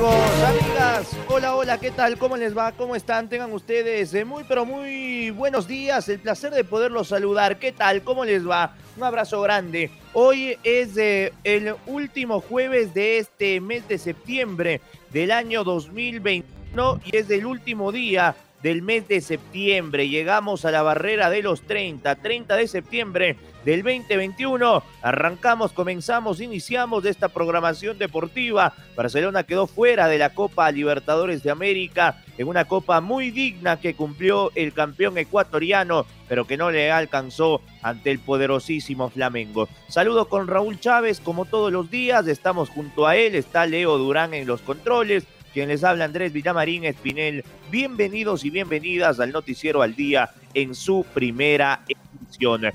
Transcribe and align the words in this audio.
Amigos, 0.00 0.42
amigas, 0.44 1.16
hola, 1.28 1.56
hola, 1.56 1.78
¿qué 1.78 1.90
tal? 1.90 2.16
¿Cómo 2.16 2.34
les 2.38 2.56
va? 2.56 2.72
¿Cómo 2.72 2.96
están? 2.96 3.28
Tengan 3.28 3.52
ustedes 3.52 4.14
eh, 4.14 4.24
muy, 4.24 4.44
pero 4.44 4.64
muy 4.64 5.28
buenos 5.28 5.68
días. 5.68 6.08
El 6.08 6.20
placer 6.20 6.54
de 6.54 6.64
poderlos 6.64 7.08
saludar. 7.08 7.58
¿Qué 7.58 7.70
tal? 7.72 8.02
¿Cómo 8.02 8.24
les 8.24 8.48
va? 8.48 8.74
Un 8.96 9.02
abrazo 9.02 9.42
grande. 9.42 9.90
Hoy 10.14 10.56
es 10.64 10.96
eh, 10.96 11.34
el 11.44 11.74
último 11.84 12.40
jueves 12.40 12.94
de 12.94 13.18
este 13.18 13.60
mes 13.60 13.86
de 13.88 13.98
septiembre 13.98 14.80
del 15.12 15.30
año 15.32 15.64
2021 15.64 17.02
y 17.04 17.16
es 17.18 17.28
el 17.28 17.44
último 17.44 17.92
día 17.92 18.34
del 18.62 18.80
mes 18.80 19.06
de 19.06 19.20
septiembre. 19.20 20.08
Llegamos 20.08 20.64
a 20.64 20.70
la 20.70 20.80
barrera 20.80 21.28
de 21.28 21.42
los 21.42 21.60
30, 21.60 22.14
30 22.14 22.56
de 22.56 22.68
septiembre 22.68 23.36
del 23.64 23.82
2021. 23.82 24.82
Arrancamos, 25.02 25.72
comenzamos, 25.72 26.40
iniciamos 26.40 27.04
esta 27.04 27.28
programación 27.28 27.98
deportiva. 27.98 28.74
Barcelona 28.96 29.44
quedó 29.44 29.66
fuera 29.66 30.08
de 30.08 30.18
la 30.18 30.30
Copa 30.30 30.70
Libertadores 30.70 31.42
de 31.42 31.50
América 31.50 32.22
en 32.38 32.48
una 32.48 32.64
copa 32.64 33.00
muy 33.00 33.30
digna 33.30 33.78
que 33.78 33.94
cumplió 33.94 34.50
el 34.54 34.72
campeón 34.72 35.18
ecuatoriano, 35.18 36.06
pero 36.28 36.46
que 36.46 36.56
no 36.56 36.70
le 36.70 36.90
alcanzó 36.90 37.60
ante 37.82 38.10
el 38.10 38.18
poderosísimo 38.18 39.10
Flamengo. 39.10 39.68
Saludo 39.88 40.28
con 40.28 40.48
Raúl 40.48 40.80
Chávez, 40.80 41.20
como 41.20 41.44
todos 41.44 41.70
los 41.70 41.90
días, 41.90 42.26
estamos 42.28 42.70
junto 42.70 43.06
a 43.06 43.16
él, 43.16 43.34
está 43.34 43.66
Leo 43.66 43.98
Durán 43.98 44.32
en 44.34 44.46
los 44.46 44.62
controles. 44.62 45.26
Quien 45.52 45.68
les 45.68 45.82
habla 45.82 46.04
Andrés 46.04 46.32
Villamarín 46.32 46.84
Espinel. 46.84 47.44
Bienvenidos 47.72 48.44
y 48.44 48.50
bienvenidas 48.50 49.18
al 49.18 49.32
Noticiero 49.32 49.82
al 49.82 49.96
Día 49.96 50.30
en 50.54 50.76
su 50.76 51.04
primera 51.12 51.82
edición. 51.88 52.70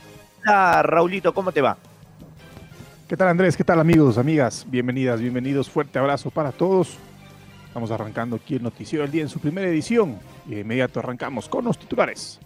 Raulito, 0.46 1.34
¿cómo 1.34 1.52
te 1.52 1.62
va? 1.62 1.78
¿Qué 3.08 3.18
tal 3.18 3.28
Andrés? 3.30 3.58
¿Qué 3.58 3.64
tal 3.64 3.80
amigos, 3.80 4.18
amigas? 4.18 4.66
Bienvenidas, 4.68 5.20
bienvenidos. 5.20 5.70
Fuerte 5.70 6.00
abrazo 6.00 6.30
para 6.30 6.52
todos. 6.52 6.98
Estamos 7.68 7.92
arrancando 7.92 8.36
aquí 8.36 8.56
el 8.56 8.64
Noticiero 8.64 9.04
del 9.04 9.12
Día 9.12 9.22
en 9.24 9.30
su 9.30 9.40
primera 9.40 9.68
edición. 9.68 10.18
Y 10.48 10.56
de 10.56 10.62
inmediato 10.62 11.00
arrancamos 11.00 11.50
con 11.50 11.66
los 11.66 11.78
titulares. 11.78 12.40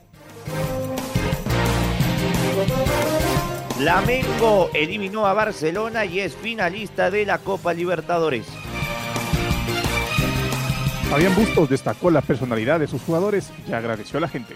Flamengo 3.78 4.70
eliminó 4.74 5.26
a 5.26 5.34
Barcelona 5.34 6.04
y 6.06 6.20
es 6.20 6.36
finalista 6.36 7.10
de 7.10 7.26
la 7.26 7.38
Copa 7.38 7.74
Libertadores. 7.74 8.46
Fabián 11.10 11.34
Bustos 11.36 11.70
destacó 11.70 12.12
la 12.12 12.22
personalidad 12.22 12.80
de 12.80 12.88
sus 12.88 13.02
jugadores 13.02 13.52
y 13.68 13.74
agradeció 13.74 14.18
a 14.18 14.22
la 14.22 14.28
gente. 14.28 14.56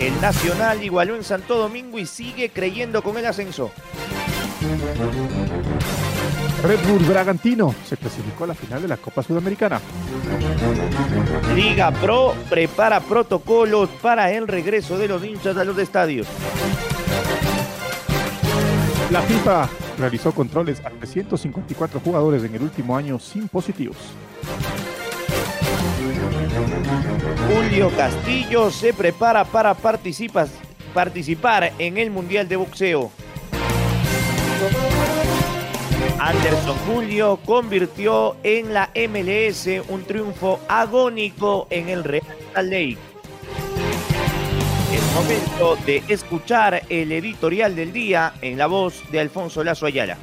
El 0.00 0.18
Nacional 0.18 0.82
igualó 0.82 1.14
en 1.14 1.22
Santo 1.22 1.58
Domingo 1.58 1.98
y 1.98 2.06
sigue 2.06 2.48
creyendo 2.48 3.02
con 3.02 3.18
el 3.18 3.26
ascenso. 3.26 3.70
Red 6.62 6.78
Bull 6.88 7.04
Bragantino 7.04 7.74
se 7.86 7.98
clasificó 7.98 8.44
a 8.44 8.46
la 8.48 8.54
final 8.54 8.80
de 8.80 8.88
la 8.88 8.96
Copa 8.96 9.22
Sudamericana. 9.22 9.78
Liga 11.54 11.90
Pro 11.90 12.34
prepara 12.48 13.00
protocolos 13.00 13.90
para 14.00 14.32
el 14.32 14.48
regreso 14.48 14.96
de 14.96 15.06
los 15.06 15.22
hinchas 15.22 15.58
a 15.58 15.64
los 15.64 15.76
estadios. 15.76 16.26
La 19.10 19.20
FIFA 19.20 19.68
realizó 19.98 20.32
controles 20.32 20.80
a 20.80 20.88
354 20.88 22.00
jugadores 22.00 22.42
en 22.44 22.54
el 22.54 22.62
último 22.62 22.96
año 22.96 23.18
sin 23.18 23.48
positivos. 23.48 23.98
Julio 27.52 27.90
Castillo 27.96 28.70
se 28.70 28.92
prepara 28.92 29.44
para 29.44 29.74
participar 29.74 31.72
en 31.78 31.98
el 31.98 32.10
Mundial 32.10 32.48
de 32.48 32.56
Boxeo. 32.56 33.10
Anderson 36.18 36.76
Julio 36.86 37.38
convirtió 37.46 38.36
en 38.42 38.74
la 38.74 38.90
MLS 38.94 39.68
un 39.88 40.04
triunfo 40.04 40.60
agónico 40.68 41.66
en 41.70 41.88
el 41.88 42.04
Real 42.04 42.22
Lake. 42.54 42.98
Es 44.92 45.14
momento 45.14 45.76
de 45.86 46.02
escuchar 46.08 46.82
el 46.88 47.12
editorial 47.12 47.74
del 47.74 47.92
día 47.92 48.34
en 48.42 48.58
la 48.58 48.66
voz 48.66 49.02
de 49.10 49.20
Alfonso 49.20 49.64
Lazo 49.64 49.86
Ayala. 49.86 50.18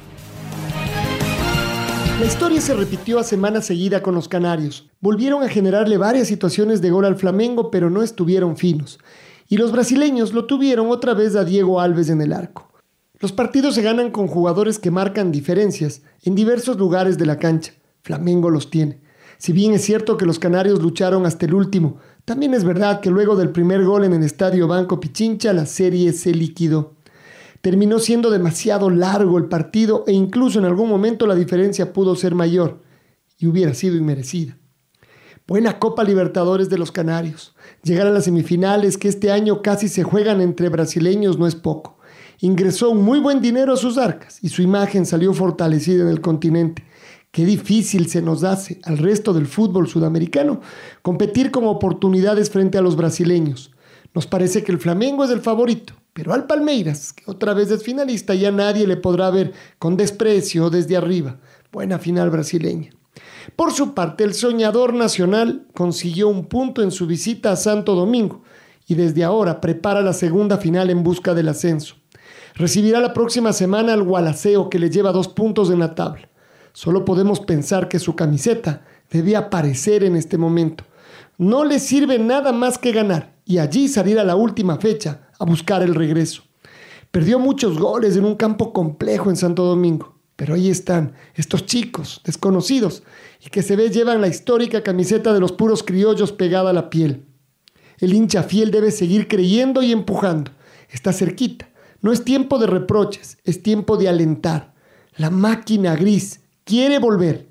La 2.18 2.26
historia 2.26 2.60
se 2.60 2.74
repitió 2.74 3.20
a 3.20 3.22
semana 3.22 3.62
seguida 3.62 4.02
con 4.02 4.16
los 4.16 4.26
canarios. 4.26 4.90
Volvieron 5.00 5.44
a 5.44 5.48
generarle 5.48 5.98
varias 5.98 6.26
situaciones 6.26 6.82
de 6.82 6.90
gol 6.90 7.04
al 7.04 7.14
Flamengo, 7.14 7.70
pero 7.70 7.90
no 7.90 8.02
estuvieron 8.02 8.56
finos. 8.56 8.98
Y 9.48 9.56
los 9.56 9.70
brasileños 9.70 10.32
lo 10.32 10.44
tuvieron 10.44 10.90
otra 10.90 11.14
vez 11.14 11.36
a 11.36 11.44
Diego 11.44 11.80
Alves 11.80 12.10
en 12.10 12.20
el 12.20 12.32
arco. 12.32 12.72
Los 13.20 13.30
partidos 13.30 13.76
se 13.76 13.82
ganan 13.82 14.10
con 14.10 14.26
jugadores 14.26 14.80
que 14.80 14.90
marcan 14.90 15.30
diferencias 15.30 16.02
en 16.24 16.34
diversos 16.34 16.76
lugares 16.76 17.18
de 17.18 17.26
la 17.26 17.38
cancha. 17.38 17.72
Flamengo 18.02 18.50
los 18.50 18.68
tiene. 18.68 18.98
Si 19.38 19.52
bien 19.52 19.72
es 19.72 19.84
cierto 19.84 20.16
que 20.16 20.26
los 20.26 20.40
canarios 20.40 20.82
lucharon 20.82 21.24
hasta 21.24 21.46
el 21.46 21.54
último, 21.54 21.98
también 22.24 22.52
es 22.52 22.64
verdad 22.64 23.00
que 23.00 23.10
luego 23.10 23.36
del 23.36 23.50
primer 23.50 23.84
gol 23.84 24.02
en 24.02 24.12
el 24.12 24.24
estadio 24.24 24.66
Banco 24.66 24.98
Pichincha 24.98 25.52
la 25.52 25.66
serie 25.66 26.12
se 26.12 26.32
liquidó. 26.32 26.94
Terminó 27.68 27.98
siendo 27.98 28.30
demasiado 28.30 28.88
largo 28.88 29.36
el 29.36 29.44
partido 29.44 30.04
e 30.06 30.12
incluso 30.14 30.58
en 30.58 30.64
algún 30.64 30.88
momento 30.88 31.26
la 31.26 31.34
diferencia 31.34 31.92
pudo 31.92 32.16
ser 32.16 32.34
mayor 32.34 32.80
y 33.36 33.46
hubiera 33.46 33.74
sido 33.74 33.94
inmerecida. 33.94 34.56
Buena 35.46 35.78
Copa 35.78 36.02
Libertadores 36.02 36.70
de 36.70 36.78
los 36.78 36.92
Canarios. 36.92 37.54
Llegar 37.82 38.06
a 38.06 38.10
las 38.10 38.24
semifinales 38.24 38.96
que 38.96 39.08
este 39.08 39.30
año 39.30 39.60
casi 39.60 39.88
se 39.88 40.02
juegan 40.02 40.40
entre 40.40 40.70
brasileños 40.70 41.38
no 41.38 41.46
es 41.46 41.56
poco. 41.56 41.98
Ingresó 42.40 42.94
muy 42.94 43.20
buen 43.20 43.42
dinero 43.42 43.74
a 43.74 43.76
sus 43.76 43.98
arcas 43.98 44.38
y 44.40 44.48
su 44.48 44.62
imagen 44.62 45.04
salió 45.04 45.34
fortalecida 45.34 46.04
en 46.04 46.08
el 46.08 46.22
continente. 46.22 46.86
Qué 47.30 47.44
difícil 47.44 48.08
se 48.08 48.22
nos 48.22 48.44
hace 48.44 48.80
al 48.84 48.96
resto 48.96 49.34
del 49.34 49.46
fútbol 49.46 49.88
sudamericano 49.88 50.62
competir 51.02 51.50
con 51.50 51.66
oportunidades 51.66 52.48
frente 52.48 52.78
a 52.78 52.80
los 52.80 52.96
brasileños. 52.96 53.72
Nos 54.14 54.26
parece 54.26 54.64
que 54.64 54.72
el 54.72 54.78
Flamengo 54.78 55.22
es 55.22 55.30
el 55.30 55.42
favorito, 55.42 55.97
pero 56.18 56.34
al 56.34 56.48
Palmeiras, 56.48 57.12
que 57.12 57.30
otra 57.30 57.54
vez 57.54 57.70
es 57.70 57.84
finalista, 57.84 58.34
ya 58.34 58.50
nadie 58.50 58.88
le 58.88 58.96
podrá 58.96 59.30
ver 59.30 59.52
con 59.78 59.96
desprecio 59.96 60.68
desde 60.68 60.96
arriba. 60.96 61.38
Buena 61.70 62.00
final 62.00 62.28
brasileña. 62.28 62.90
Por 63.54 63.72
su 63.72 63.94
parte, 63.94 64.24
el 64.24 64.34
soñador 64.34 64.94
nacional 64.94 65.68
consiguió 65.74 66.26
un 66.26 66.46
punto 66.46 66.82
en 66.82 66.90
su 66.90 67.06
visita 67.06 67.52
a 67.52 67.56
Santo 67.56 67.94
Domingo 67.94 68.42
y 68.88 68.96
desde 68.96 69.22
ahora 69.22 69.60
prepara 69.60 70.00
la 70.02 70.12
segunda 70.12 70.58
final 70.58 70.90
en 70.90 71.04
busca 71.04 71.34
del 71.34 71.50
ascenso. 71.50 71.94
Recibirá 72.56 72.98
la 72.98 73.12
próxima 73.12 73.52
semana 73.52 73.92
al 73.92 74.02
Gualaceo 74.02 74.70
que 74.70 74.80
le 74.80 74.90
lleva 74.90 75.12
dos 75.12 75.28
puntos 75.28 75.70
en 75.70 75.78
la 75.78 75.94
tabla. 75.94 76.28
Solo 76.72 77.04
podemos 77.04 77.38
pensar 77.38 77.86
que 77.86 78.00
su 78.00 78.16
camiseta 78.16 78.84
debía 79.08 79.38
aparecer 79.38 80.02
en 80.02 80.16
este 80.16 80.36
momento. 80.36 80.82
No 81.36 81.64
le 81.64 81.78
sirve 81.78 82.18
nada 82.18 82.50
más 82.50 82.76
que 82.76 82.90
ganar 82.90 83.37
y 83.48 83.58
allí 83.58 83.88
salir 83.88 84.18
a 84.18 84.24
la 84.24 84.36
última 84.36 84.76
fecha 84.76 85.22
a 85.38 85.44
buscar 85.46 85.82
el 85.82 85.94
regreso. 85.94 86.42
Perdió 87.10 87.38
muchos 87.38 87.78
goles 87.78 88.14
en 88.14 88.26
un 88.26 88.34
campo 88.34 88.74
complejo 88.74 89.30
en 89.30 89.36
Santo 89.36 89.64
Domingo, 89.64 90.16
pero 90.36 90.54
ahí 90.54 90.68
están 90.68 91.14
estos 91.34 91.64
chicos 91.64 92.20
desconocidos 92.24 93.02
y 93.40 93.48
que 93.48 93.62
se 93.62 93.74
ve 93.74 93.88
llevan 93.88 94.20
la 94.20 94.28
histórica 94.28 94.82
camiseta 94.82 95.32
de 95.32 95.40
los 95.40 95.52
puros 95.52 95.82
criollos 95.82 96.30
pegada 96.30 96.70
a 96.70 96.74
la 96.74 96.90
piel. 96.90 97.24
El 97.96 98.12
hincha 98.12 98.42
fiel 98.42 98.70
debe 98.70 98.90
seguir 98.90 99.28
creyendo 99.28 99.82
y 99.82 99.92
empujando. 99.92 100.50
Está 100.90 101.14
cerquita. 101.14 101.70
No 102.02 102.12
es 102.12 102.24
tiempo 102.24 102.58
de 102.58 102.66
reproches, 102.66 103.38
es 103.44 103.62
tiempo 103.62 103.96
de 103.96 104.10
alentar. 104.10 104.74
La 105.16 105.30
máquina 105.30 105.96
gris 105.96 106.40
quiere 106.64 106.98
volver. 106.98 107.48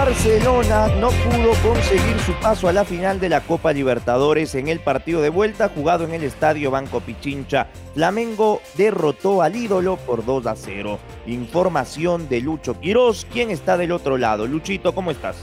Barcelona 0.00 0.88
no 0.98 1.08
pudo 1.10 1.52
conseguir 1.62 2.18
su 2.24 2.32
paso 2.40 2.68
a 2.68 2.72
la 2.72 2.86
final 2.86 3.20
de 3.20 3.28
la 3.28 3.42
Copa 3.42 3.70
Libertadores 3.70 4.54
en 4.54 4.68
el 4.68 4.80
partido 4.80 5.20
de 5.20 5.28
vuelta 5.28 5.68
jugado 5.68 6.04
en 6.04 6.14
el 6.14 6.22
Estadio 6.22 6.70
Banco 6.70 7.00
Pichincha. 7.00 7.66
Flamengo 7.92 8.62
derrotó 8.78 9.42
al 9.42 9.56
ídolo 9.56 9.98
por 9.98 10.24
2 10.24 10.46
a 10.46 10.56
0. 10.56 10.98
Información 11.26 12.30
de 12.30 12.40
Lucho 12.40 12.80
Quiroz, 12.80 13.26
¿quién 13.30 13.50
está 13.50 13.76
del 13.76 13.92
otro 13.92 14.16
lado? 14.16 14.46
Luchito, 14.46 14.94
¿cómo 14.94 15.10
estás? 15.10 15.36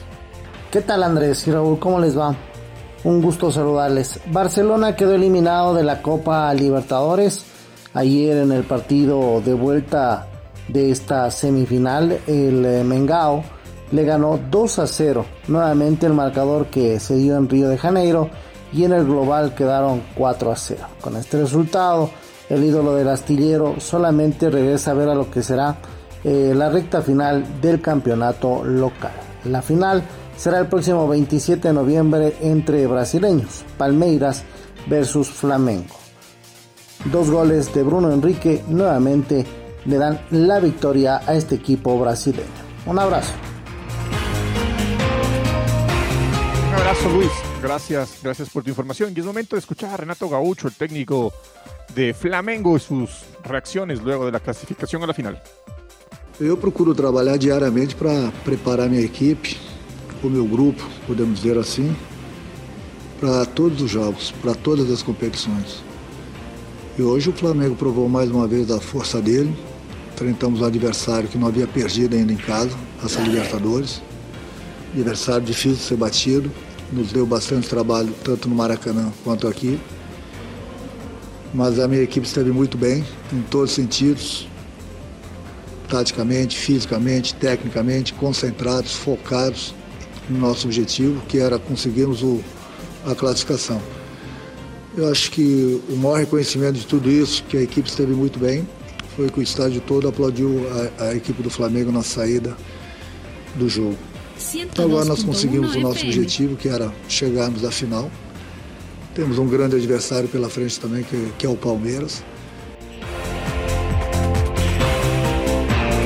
¿Qué 0.71 0.81
tal 0.81 1.03
Andrés 1.03 1.48
y 1.48 1.51
Raúl? 1.51 1.77
¿Cómo 1.77 2.00
les 2.00 2.18
va? 2.18 2.36
Un 3.03 3.21
gusto 3.21 3.51
saludarles. 3.51 4.19
Barcelona 4.25 4.95
quedó 4.95 5.13
eliminado 5.13 5.75
de 5.75 5.83
la 5.83 6.01
Copa 6.01 6.51
Libertadores 6.56 7.45
ayer 7.94 8.38
en 8.38 8.51
el 8.51 8.63
partido 8.63 9.39
de 9.39 9.53
vuelta 9.53 10.25
de 10.68 10.89
esta 10.89 11.30
semifinal. 11.30 12.19
El 12.25 12.65
eh, 12.65 12.83
Mengao 12.83 13.44
le 13.92 14.04
ganó 14.04 14.39
2 14.50 14.80
a 14.80 14.88
0. 14.88 15.25
Nuevamente 15.48 16.06
el 16.06 16.13
marcador 16.13 16.68
que 16.68 17.00
se 17.00 17.16
dio 17.16 17.38
en 17.38 17.50
Río 17.50 17.69
de 17.69 17.78
Janeiro 17.78 18.30
y 18.74 18.84
en 18.84 18.94
el 18.94 19.06
global 19.06 19.56
quedaron 19.56 20.04
4 20.16 20.51
a 20.51 20.56
0. 20.56 20.81
Con 21.01 21.16
este 21.16 21.39
resultado, 21.42 22.10
el 22.50 22.63
ídolo 22.63 22.95
del 22.95 23.10
astillero 23.10 23.75
solamente 23.80 24.50
regresa 24.50 24.92
a 24.92 24.95
ver 24.95 25.10
a 25.10 25.16
lo 25.16 25.30
que 25.30 25.42
será 25.42 25.78
eh, 26.24 26.54
la 26.56 26.69
recta 26.69 27.01
final 27.01 27.62
del 27.62 27.81
campeonato 27.81 28.63
local. 28.63 29.12
La 29.45 29.62
final 29.62 30.04
será 30.36 30.60
el 30.60 30.68
próximo 30.68 31.07
27 31.07 31.68
de 31.68 31.74
noviembre 31.74 32.36
entre 32.42 32.86
brasileños, 32.88 33.63
Palmeiras 33.78 34.44
versus 34.88 35.30
Flamengo. 35.30 35.95
Dos 37.12 37.30
goles 37.30 37.74
de 37.74 37.84
Bruno 37.84 38.12
Enrique 38.12 38.63
nuevamente 38.68 39.45
le 39.86 39.98
dan 39.98 40.19
la 40.31 40.60
victoria 40.60 41.22
a 41.25 41.34
este 41.36 41.56
equipo 41.56 41.98
brasileño. 42.00 42.48
Un 42.86 43.00
abrazo. 43.00 43.34
Abrazo 46.77 47.09
Luis, 47.09 47.31
gracias, 47.62 48.19
gracias 48.21 48.50
por 48.50 48.63
tu 48.63 48.69
información. 48.69 49.12
Y 49.15 49.19
es 49.19 49.25
momento 49.25 49.56
de 49.56 49.59
escuchar 49.59 49.89
a 49.94 49.97
Renato 49.97 50.29
Gaucho, 50.29 50.68
el 50.68 50.75
técnico 50.75 51.33
de 51.95 52.13
Flamengo, 52.13 52.77
y 52.77 52.79
sus 52.79 53.09
reacciones 53.44 54.01
luego 54.01 54.25
de 54.25 54.31
la 54.31 54.39
clasificación 54.39 55.03
a 55.03 55.07
la 55.07 55.13
final. 55.13 55.41
Eu 56.39 56.56
procuro 56.56 56.94
trabalhar 56.94 57.39
diariamente 57.39 57.95
para 57.95 58.31
preparar 58.45 58.88
minha 58.88 59.01
equipe, 59.01 59.57
o 60.24 60.29
meu 60.29 60.45
grupo, 60.45 60.83
podemos 61.07 61.41
dizer 61.41 61.57
assim, 61.57 61.95
para 63.19 63.44
todos 63.45 63.81
os 63.81 63.89
jogos, 63.89 64.31
para 64.39 64.53
todas 64.53 64.91
as 64.91 65.01
competições. 65.01 65.83
E 66.95 67.01
hoje 67.01 67.29
o 67.29 67.33
Flamengo 67.33 67.75
provou 67.75 68.07
mais 68.07 68.29
uma 68.29 68.47
vez 68.47 68.69
a 68.69 68.79
força 68.79 69.19
dele. 69.19 69.51
Enfrentamos 70.13 70.62
um 70.62 70.65
adversário 70.65 71.27
que 71.27 71.39
não 71.39 71.47
havia 71.47 71.65
perdido 71.65 72.15
ainda 72.15 72.31
em 72.31 72.38
casa, 72.38 72.77
essa 73.03 73.19
Libertadores. 73.21 74.01
Adversário 74.94 75.44
difícil 75.44 75.74
de 75.74 75.83
ser 75.83 75.97
batido. 75.97 76.51
Nos 76.92 77.12
deu 77.12 77.25
bastante 77.25 77.68
trabalho, 77.68 78.13
tanto 78.24 78.48
no 78.48 78.56
Maracanã 78.56 79.12
quanto 79.24 79.48
aqui. 79.48 79.80
Mas 81.54 81.80
a 81.80 81.88
minha 81.88 82.01
equipe 82.01 82.25
esteve 82.25 82.51
muito 82.51 82.78
bem, 82.78 83.04
em 83.31 83.42
todos 83.44 83.72
os 83.72 83.75
sentidos. 83.75 84.48
Taticamente, 85.89 86.57
fisicamente, 86.57 87.34
tecnicamente, 87.36 88.13
concentrados, 88.13 88.94
focados 88.94 89.74
no 90.30 90.39
nosso 90.39 90.68
objetivo, 90.68 91.22
que 91.28 91.39
era 91.39 91.57
conseguirmos 91.57 92.22
o, 92.22 92.42
a 93.06 93.16
classificação. 93.16 93.81
Eu 94.95 95.10
acho 95.12 95.31
que 95.31 95.81
o 95.89 95.95
maior 95.95 96.19
reconhecimento 96.19 96.80
de 96.80 96.88
tudo 96.88 97.10
isso, 97.10 97.44
que 97.44 97.57
a 97.57 97.62
equipe 97.62 97.88
esteve 97.88 98.13
muito 98.13 98.39
bem, 98.39 98.68
foi 99.16 99.30
que 99.30 99.39
o 99.39 99.44
estádio 99.44 99.81
todo 99.81 100.07
aplaudiu 100.07 100.66
a, 101.00 101.06
a 101.06 101.16
equipe 101.16 101.42
do 101.42 101.50
Flamengo 101.50 101.92
na 101.92 102.04
saída 102.04 102.56
do 103.56 103.69
jogo. 103.69 103.98
Então 104.56 104.86
agora 104.86 105.06
nós 105.06 105.24
conseguimos 105.24 105.75
o 105.75 105.80
nosso 105.80 106.06
objetivo, 106.06 106.56
que 106.56 106.69
era 106.69 106.92
chegarmos 107.10 107.66
à 107.66 107.72
final. 107.72 108.10
Temos 109.13 109.39
um 109.39 109.48
grande 109.48 109.75
adversário 109.75 110.30
pela 110.30 110.50
frente 110.50 110.80
também, 110.80 111.04
que, 111.04 111.31
que 111.38 111.45
é 111.45 111.50
o 111.50 111.56
Palmeiras. 111.56 112.24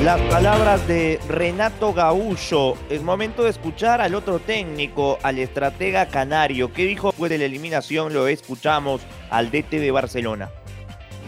Las 0.02 0.20
palabras 0.22 0.84
de 0.88 1.20
Renato 1.28 1.92
Gaullo. 1.92 2.74
Es 2.90 3.02
momento 3.02 3.44
de 3.44 3.50
escuchar 3.50 4.00
al 4.00 4.16
otro 4.16 4.40
técnico, 4.40 5.16
al 5.22 5.38
estratega 5.38 6.06
canario. 6.06 6.72
¿Qué 6.72 6.86
dijo 6.86 7.10
después 7.10 7.30
de 7.30 7.38
la 7.38 7.44
eliminación? 7.44 8.12
Lo 8.12 8.26
escuchamos 8.26 9.00
al 9.30 9.52
DT 9.52 9.78
de 9.78 9.92
Barcelona. 9.92 10.50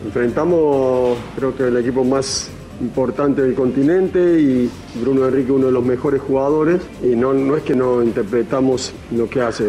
Enfrentamos, 0.05 1.17
creo 1.37 1.57
que 1.57 1.69
el 1.69 1.77
equipo 1.77 2.03
más 2.03 2.51
importante 2.81 3.43
del 3.43 3.55
continente 3.55 4.41
y 4.41 4.69
Bruno 5.01 5.27
Enrique 5.27 5.53
uno 5.53 5.67
de 5.67 5.73
los 5.73 5.85
mejores 5.85 6.21
jugadores 6.21 6.81
y 7.03 7.15
no, 7.15 7.33
no 7.33 7.57
es 7.57 7.63
que 7.63 7.75
no 7.75 8.03
interpretamos 8.03 8.93
lo 9.17 9.29
que 9.29 9.41
hace, 9.41 9.65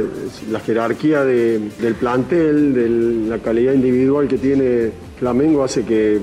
la 0.51 0.59
jerarquía 0.59 1.23
de- 1.23 1.59
del 1.81 1.95
plantel, 1.95 2.73
de 2.73 2.89
la 3.29 3.37
calidad 3.39 3.73
individual 3.73 4.27
que 4.27 4.37
tiene 4.37 4.91
Flamengo 5.19 5.63
hace 5.63 5.83
que 5.83 6.19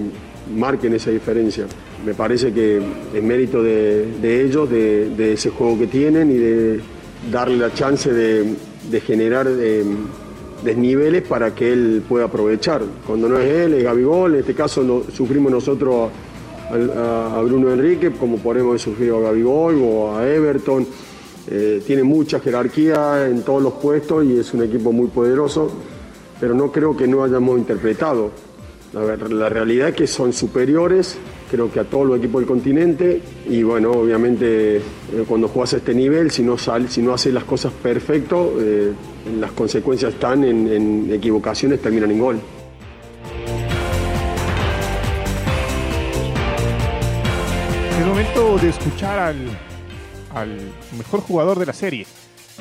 marquen 0.56 0.94
esa 0.94 1.10
diferencia. 1.10 1.66
Me 2.04 2.14
parece 2.14 2.52
que 2.52 2.80
es 3.14 3.22
mérito 3.22 3.62
de, 3.62 4.42
ellos, 4.44 4.68
de, 4.68 5.32
ese 5.32 5.50
juego 5.50 5.78
que 5.78 5.86
tienen 5.86 6.30
y 6.32 6.34
de 6.36 6.80
darle 7.30 7.56
la 7.58 7.72
chance 7.72 8.12
de, 8.12 8.56
generar 9.06 9.46
eh, 9.48 9.84
desniveles 10.64 11.22
para 11.22 11.54
que 11.54 11.72
él 11.72 12.02
pueda 12.08 12.24
aprovechar. 12.24 12.82
Cuando 13.06 13.28
no 13.28 13.38
es 13.38 13.48
él, 13.48 13.74
es 13.74 13.84
Gabigol, 13.84 14.34
en 14.34 14.40
este 14.40 14.54
caso 14.54 15.04
sufrimos 15.14 15.52
nosotros 15.52 16.10
a, 16.72 17.42
Bruno 17.42 17.70
Enrique, 17.72 18.10
como 18.12 18.38
podemos 18.38 18.80
sufrir 18.80 19.12
a 19.12 19.18
Gabigol 19.18 19.80
o 19.82 20.16
a 20.16 20.26
Everton. 20.26 20.86
Eh, 21.50 21.82
tiene 21.86 22.02
mucha 22.02 22.40
jerarquía 22.40 23.26
en 23.26 23.42
todos 23.42 23.62
los 23.62 23.74
puestos 23.74 24.24
y 24.24 24.38
es 24.38 24.54
un 24.54 24.62
equipo 24.62 24.92
muy 24.92 25.08
poderoso, 25.08 25.70
pero 26.40 26.54
no 26.54 26.70
creo 26.70 26.96
que 26.96 27.06
no 27.06 27.24
hayamos 27.24 27.58
interpretado. 27.58 28.30
La, 28.92 29.48
realidad 29.48 29.88
es 29.88 29.94
que 29.94 30.06
son 30.06 30.34
superiores, 30.34 31.16
creo 31.50 31.72
que 31.72 31.80
a 31.80 31.84
todos 31.84 32.06
los 32.06 32.18
equipos 32.18 32.42
del 32.42 32.48
continente, 32.48 33.22
y 33.48 33.62
bueno, 33.62 33.90
obviamente 33.90 34.76
eh, 34.76 34.80
cuando 35.26 35.48
juegas 35.48 35.74
a 35.74 35.76
este 35.78 35.94
nivel, 35.94 36.30
si 36.30 36.42
no, 36.42 36.58
sal, 36.58 36.90
si 36.90 37.00
no 37.00 37.14
haces 37.14 37.32
las 37.32 37.44
cosas 37.44 37.72
perfecto, 37.72 38.54
eh, 38.60 38.92
las 39.40 39.52
consecuencias 39.52 40.12
están 40.12 40.44
en 40.44 41.10
equivocaciones, 41.10 41.80
terminan 41.80 42.10
en 42.10 42.18
gol. 42.18 42.40
De 48.62 48.68
escuchar 48.68 49.18
al, 49.18 49.36
al 50.32 50.56
mejor 50.96 51.20
jugador 51.20 51.58
de 51.58 51.66
la 51.66 51.72
serie, 51.72 52.06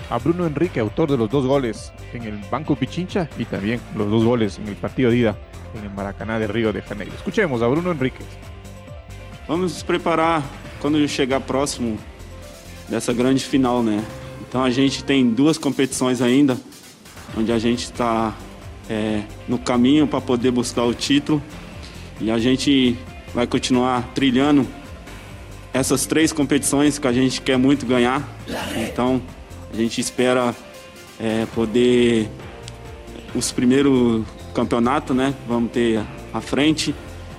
a 0.10 0.18
Bruno 0.18 0.48
Enrique, 0.48 0.80
autor 0.80 1.12
de 1.12 1.16
los 1.16 1.30
dos 1.30 1.46
goles 1.46 1.94
en 2.12 2.24
el 2.24 2.38
Banco 2.50 2.76
Pichincha 2.76 3.30
y 3.38 3.46
también 3.46 3.80
los 3.96 4.10
dos 4.10 4.26
goles 4.26 4.58
en 4.58 4.68
el 4.68 4.76
partido 4.76 5.12
de 5.12 5.18
ida 5.18 5.38
en 5.76 5.84
el 5.84 5.92
Maracaná 5.92 6.40
de 6.40 6.48
Río 6.48 6.74
de 6.74 6.82
Janeiro. 6.82 7.14
Escuchemos 7.14 7.62
a 7.62 7.68
Bruno 7.68 7.92
Enrique. 7.92 8.24
Vamos 9.48 9.74
nos 9.74 9.84
preparar 9.84 10.42
quando 10.82 11.08
chegar 11.08 11.40
próximo 11.42 12.00
dessa 12.90 13.14
grande 13.14 13.44
final, 13.44 13.84
né? 13.84 14.04
Então 14.42 14.64
a 14.64 14.72
gente 14.72 15.04
tem 15.04 15.30
duas 15.30 15.60
competições 15.60 16.20
ainda, 16.20 16.58
onde 17.38 17.52
a 17.52 17.60
gente 17.60 17.84
está 17.84 18.34
é, 18.90 19.22
no 19.48 19.60
caminho 19.60 20.08
para 20.08 20.20
poder 20.20 20.50
buscar 20.50 20.84
o 20.84 20.96
título 20.96 21.40
e 22.20 22.32
a 22.32 22.40
gente 22.40 22.98
vai 23.36 23.46
continuar 23.46 24.10
trilhando 24.16 24.81
essas 25.74 26.06
três 26.06 26.32
competições 26.32 27.00
que 27.00 27.08
a 27.08 27.14
gente 27.14 27.42
quer 27.42 27.58
muito 27.58 27.86
ganhar. 27.86 28.28
Então 28.78 29.22
a 29.74 29.76
gente 29.76 30.02
espera 30.02 30.56
é, 31.20 31.46
poder 31.54 32.30
os 33.34 33.52
primeiros 33.52 34.26
campeonatos, 34.54 35.16
né? 35.16 35.34
Vamos 35.48 35.72
ter 35.72 36.02
à 36.34 36.42
frente 36.42 36.94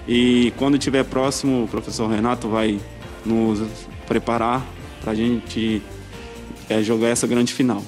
e 0.06 0.52
quando 0.56 0.76
estiver 0.76 1.04
próximo, 1.04 1.64
o 1.64 1.68
professor 1.68 2.08
Renato 2.08 2.48
vai 2.48 2.80
nos 3.24 3.60
preparar 4.06 4.64
para 5.00 5.12
a 5.12 5.14
gente 5.14 5.82
é, 6.68 6.82
jogar 6.82 7.08
essa 7.08 7.26
grande 7.26 7.52
final. 7.52 7.82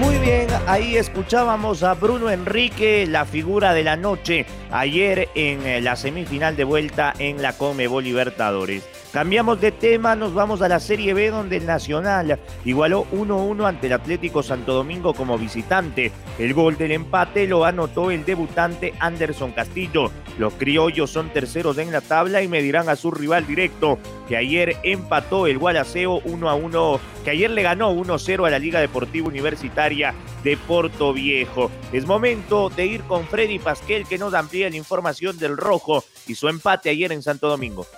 Muy 0.00 0.16
bien, 0.16 0.48
ahí 0.66 0.96
escuchábamos 0.96 1.82
a 1.82 1.92
Bruno 1.92 2.30
Enrique, 2.30 3.06
la 3.06 3.26
figura 3.26 3.74
de 3.74 3.84
la 3.84 3.96
noche, 3.96 4.46
ayer 4.70 5.28
en 5.34 5.66
eh, 5.66 5.82
la 5.82 5.94
semifinal 5.94 6.56
de 6.56 6.64
vuelta 6.64 7.12
en 7.18 7.42
la 7.42 7.52
Comebol 7.52 8.02
Libertadores. 8.02 8.82
Cambiamos 9.12 9.60
de 9.60 9.72
tema, 9.72 10.14
nos 10.14 10.34
vamos 10.34 10.62
a 10.62 10.68
la 10.68 10.78
Serie 10.78 11.14
B 11.14 11.30
donde 11.30 11.56
el 11.56 11.66
Nacional 11.66 12.38
igualó 12.64 13.06
1-1 13.10 13.66
ante 13.66 13.88
el 13.88 13.94
Atlético 13.94 14.40
Santo 14.44 14.72
Domingo 14.72 15.14
como 15.14 15.36
visitante. 15.36 16.12
El 16.38 16.54
gol 16.54 16.78
del 16.78 16.92
empate 16.92 17.48
lo 17.48 17.64
anotó 17.64 18.12
el 18.12 18.24
debutante 18.24 18.94
Anderson 19.00 19.50
Castillo. 19.50 20.12
Los 20.38 20.54
criollos 20.54 21.10
son 21.10 21.28
terceros 21.30 21.78
en 21.78 21.90
la 21.90 22.02
tabla 22.02 22.40
y 22.40 22.46
medirán 22.46 22.88
a 22.88 22.94
su 22.94 23.10
rival 23.10 23.48
directo, 23.48 23.98
que 24.28 24.36
ayer 24.36 24.76
empató 24.84 25.48
el 25.48 25.58
Gualaceo 25.58 26.22
1-1, 26.22 27.00
que 27.24 27.30
ayer 27.30 27.50
le 27.50 27.62
ganó 27.62 27.92
1-0 27.92 28.46
a 28.46 28.50
la 28.50 28.60
Liga 28.60 28.78
Deportiva 28.78 29.26
Universitaria 29.26 30.14
de 30.44 30.56
Puerto 30.56 31.12
Viejo. 31.12 31.68
Es 31.92 32.06
momento 32.06 32.70
de 32.70 32.86
ir 32.86 33.02
con 33.02 33.26
Freddy 33.26 33.58
Pasquel 33.58 34.06
que 34.06 34.18
nos 34.18 34.34
amplía 34.34 34.70
la 34.70 34.76
información 34.76 35.36
del 35.36 35.56
Rojo 35.56 36.04
y 36.28 36.36
su 36.36 36.46
empate 36.46 36.90
ayer 36.90 37.10
en 37.10 37.24
Santo 37.24 37.48
Domingo. 37.48 37.88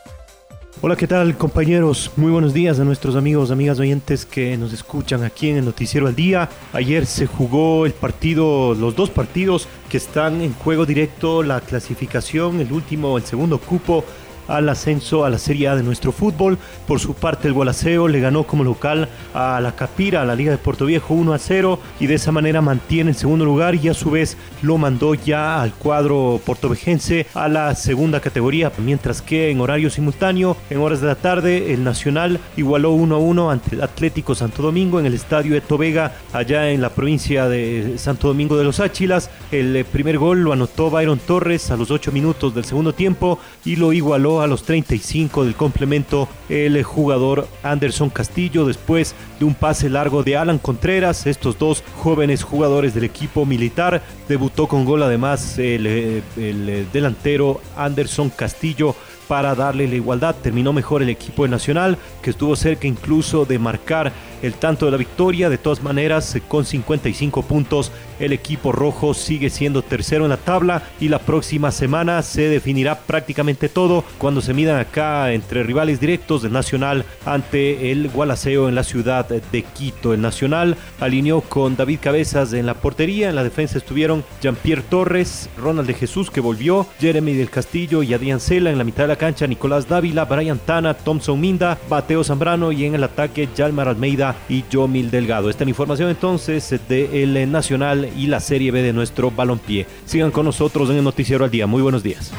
Hola, 0.84 0.96
¿qué 0.96 1.06
tal 1.06 1.36
compañeros? 1.36 2.10
Muy 2.16 2.32
buenos 2.32 2.52
días 2.52 2.80
a 2.80 2.84
nuestros 2.84 3.14
amigos, 3.14 3.52
amigas 3.52 3.78
oyentes 3.78 4.26
que 4.26 4.56
nos 4.56 4.72
escuchan 4.72 5.22
aquí 5.22 5.48
en 5.48 5.58
el 5.58 5.64
Noticiero 5.64 6.08
al 6.08 6.16
Día. 6.16 6.48
Ayer 6.72 7.06
se 7.06 7.28
jugó 7.28 7.86
el 7.86 7.92
partido, 7.92 8.74
los 8.74 8.96
dos 8.96 9.08
partidos 9.08 9.68
que 9.88 9.98
están 9.98 10.40
en 10.40 10.52
juego 10.52 10.84
directo, 10.84 11.44
la 11.44 11.60
clasificación, 11.60 12.60
el 12.60 12.72
último, 12.72 13.16
el 13.16 13.22
segundo 13.22 13.58
cupo 13.58 14.04
al 14.48 14.68
ascenso 14.68 15.24
a 15.24 15.30
la 15.30 15.38
Serie 15.38 15.68
A 15.68 15.76
de 15.76 15.82
nuestro 15.82 16.12
fútbol. 16.12 16.58
Por 16.86 17.00
su 17.00 17.14
parte, 17.14 17.48
el 17.48 17.54
Gualaceo 17.54 18.08
le 18.08 18.20
ganó 18.20 18.44
como 18.44 18.64
local 18.64 19.08
a 19.34 19.60
la 19.60 19.72
Capira, 19.72 20.22
a 20.22 20.24
la 20.24 20.34
Liga 20.34 20.50
de 20.50 20.58
Puerto 20.58 20.86
Viejo 20.86 21.14
1 21.14 21.32
a 21.32 21.38
0 21.38 21.78
y 22.00 22.06
de 22.06 22.14
esa 22.14 22.32
manera 22.32 22.60
mantiene 22.60 23.10
el 23.10 23.16
segundo 23.16 23.44
lugar 23.44 23.74
y 23.74 23.88
a 23.88 23.94
su 23.94 24.10
vez 24.10 24.36
lo 24.62 24.78
mandó 24.78 25.14
ya 25.14 25.62
al 25.62 25.72
cuadro 25.72 26.40
portovejense 26.44 27.26
a 27.34 27.48
la 27.48 27.74
segunda 27.74 28.20
categoría, 28.20 28.72
mientras 28.78 29.22
que 29.22 29.50
en 29.50 29.60
horario 29.60 29.90
simultáneo, 29.90 30.56
en 30.70 30.78
horas 30.78 31.00
de 31.00 31.06
la 31.06 31.14
tarde, 31.14 31.72
el 31.72 31.84
Nacional 31.84 32.40
igualó 32.56 32.92
1 32.92 33.14
a 33.14 33.18
1 33.18 33.50
ante 33.50 33.74
el 33.74 33.82
Atlético 33.82 34.34
Santo 34.34 34.62
Domingo 34.62 35.00
en 35.00 35.06
el 35.06 35.14
estadio 35.14 35.54
de 35.54 35.60
Tobega, 35.60 36.12
allá 36.32 36.70
en 36.70 36.80
la 36.80 36.90
provincia 36.90 37.48
de 37.48 37.94
Santo 37.98 38.28
Domingo 38.28 38.56
de 38.56 38.64
los 38.64 38.80
Áchilas. 38.80 39.30
El 39.50 39.76
eh, 39.76 39.84
primer 39.84 40.18
gol 40.18 40.42
lo 40.42 40.52
anotó 40.52 40.90
Byron 40.90 41.18
Torres 41.18 41.70
a 41.70 41.76
los 41.76 41.90
8 41.90 42.12
minutos 42.12 42.54
del 42.54 42.64
segundo 42.64 42.92
tiempo 42.92 43.38
y 43.64 43.76
lo 43.76 43.92
igualó 43.92 44.31
a 44.40 44.46
los 44.46 44.62
35 44.62 45.44
del 45.44 45.54
complemento 45.54 46.28
el 46.48 46.82
jugador 46.82 47.46
Anderson 47.62 48.10
Castillo 48.10 48.64
después 48.64 49.14
de 49.38 49.44
un 49.44 49.54
pase 49.54 49.90
largo 49.90 50.22
de 50.22 50.36
Alan 50.36 50.58
Contreras. 50.58 51.26
Estos 51.26 51.58
dos 51.58 51.84
jóvenes 52.02 52.42
jugadores 52.42 52.94
del 52.94 53.04
equipo 53.04 53.44
militar 53.44 54.02
debutó 54.28 54.66
con 54.66 54.84
gol 54.84 55.02
además 55.02 55.58
el, 55.58 55.86
eh, 55.86 56.22
el 56.36 56.86
delantero 56.92 57.60
Anderson 57.76 58.30
Castillo 58.30 58.94
para 59.28 59.54
darle 59.54 59.88
la 59.88 59.94
igualdad. 59.94 60.34
Terminó 60.42 60.72
mejor 60.72 61.02
el 61.02 61.08
equipo 61.08 61.46
nacional, 61.48 61.98
que 62.22 62.30
estuvo 62.30 62.54
cerca 62.56 62.86
incluso 62.86 63.44
de 63.44 63.58
marcar 63.58 64.12
el 64.42 64.54
tanto 64.54 64.86
de 64.86 64.92
la 64.92 64.98
victoria. 64.98 65.48
De 65.48 65.58
todas 65.58 65.82
maneras, 65.82 66.36
con 66.48 66.64
55 66.64 67.42
puntos, 67.42 67.92
el 68.18 68.32
equipo 68.32 68.72
rojo 68.72 69.14
sigue 69.14 69.50
siendo 69.50 69.82
tercero 69.82 70.24
en 70.24 70.30
la 70.30 70.36
tabla 70.36 70.82
y 71.00 71.08
la 71.08 71.18
próxima 71.18 71.70
semana 71.70 72.22
se 72.22 72.48
definirá 72.48 72.98
prácticamente 73.00 73.68
todo 73.68 74.04
cuando 74.18 74.40
se 74.40 74.54
midan 74.54 74.78
acá 74.78 75.32
entre 75.32 75.62
rivales 75.62 76.00
directos 76.00 76.42
del 76.42 76.52
Nacional 76.52 77.04
ante 77.24 77.90
el 77.90 78.08
Gualaceo 78.08 78.68
en 78.68 78.74
la 78.74 78.84
ciudad 78.84 79.28
de 79.28 79.62
Quito. 79.62 80.14
El 80.14 80.20
Nacional 80.20 80.76
alineó 81.00 81.40
con 81.40 81.76
David 81.76 81.98
Cabezas 82.00 82.52
en 82.52 82.66
la 82.66 82.74
portería, 82.74 83.28
en 83.28 83.36
la 83.36 83.44
defensa 83.44 83.78
estuvieron 83.78 84.24
Jean-Pierre 84.40 84.84
Torres, 84.88 85.48
Ronald 85.56 85.88
de 85.88 85.94
Jesús 85.94 86.30
que 86.30 86.40
volvió, 86.40 86.86
Jeremy 87.00 87.34
del 87.34 87.50
Castillo 87.50 88.02
y 88.02 88.14
Adrián 88.14 88.40
Cela 88.40 88.70
en 88.70 88.78
la 88.78 88.84
mitad 88.84 89.04
de 89.04 89.08
la 89.08 89.16
cancha, 89.16 89.46
Nicolás 89.46 89.88
Dávila, 89.88 90.24
Brian 90.24 90.58
Tana, 90.58 90.94
Thompson 90.94 91.40
Minda, 91.40 91.78
Bateo 91.88 92.24
Zambrano 92.24 92.72
y 92.72 92.84
en 92.84 92.94
el 92.94 93.04
ataque 93.04 93.48
Yalmar 93.54 93.88
Almeida 93.88 94.31
y 94.48 94.64
Jomil 94.72 95.10
Delgado. 95.10 95.50
Esta 95.50 95.64
es 95.64 95.66
la 95.66 95.70
información 95.70 96.10
entonces 96.10 96.74
del 96.88 97.50
Nacional 97.50 98.08
y 98.16 98.26
la 98.26 98.40
Serie 98.40 98.70
B 98.70 98.82
de 98.82 98.92
nuestro 98.92 99.30
balompié. 99.30 99.86
Sigan 100.06 100.30
con 100.30 100.46
nosotros 100.46 100.90
en 100.90 100.96
el 100.96 101.04
Noticiero 101.04 101.44
al 101.44 101.50
Día. 101.50 101.66
Muy 101.66 101.82
buenos 101.82 102.02
días. 102.02 102.32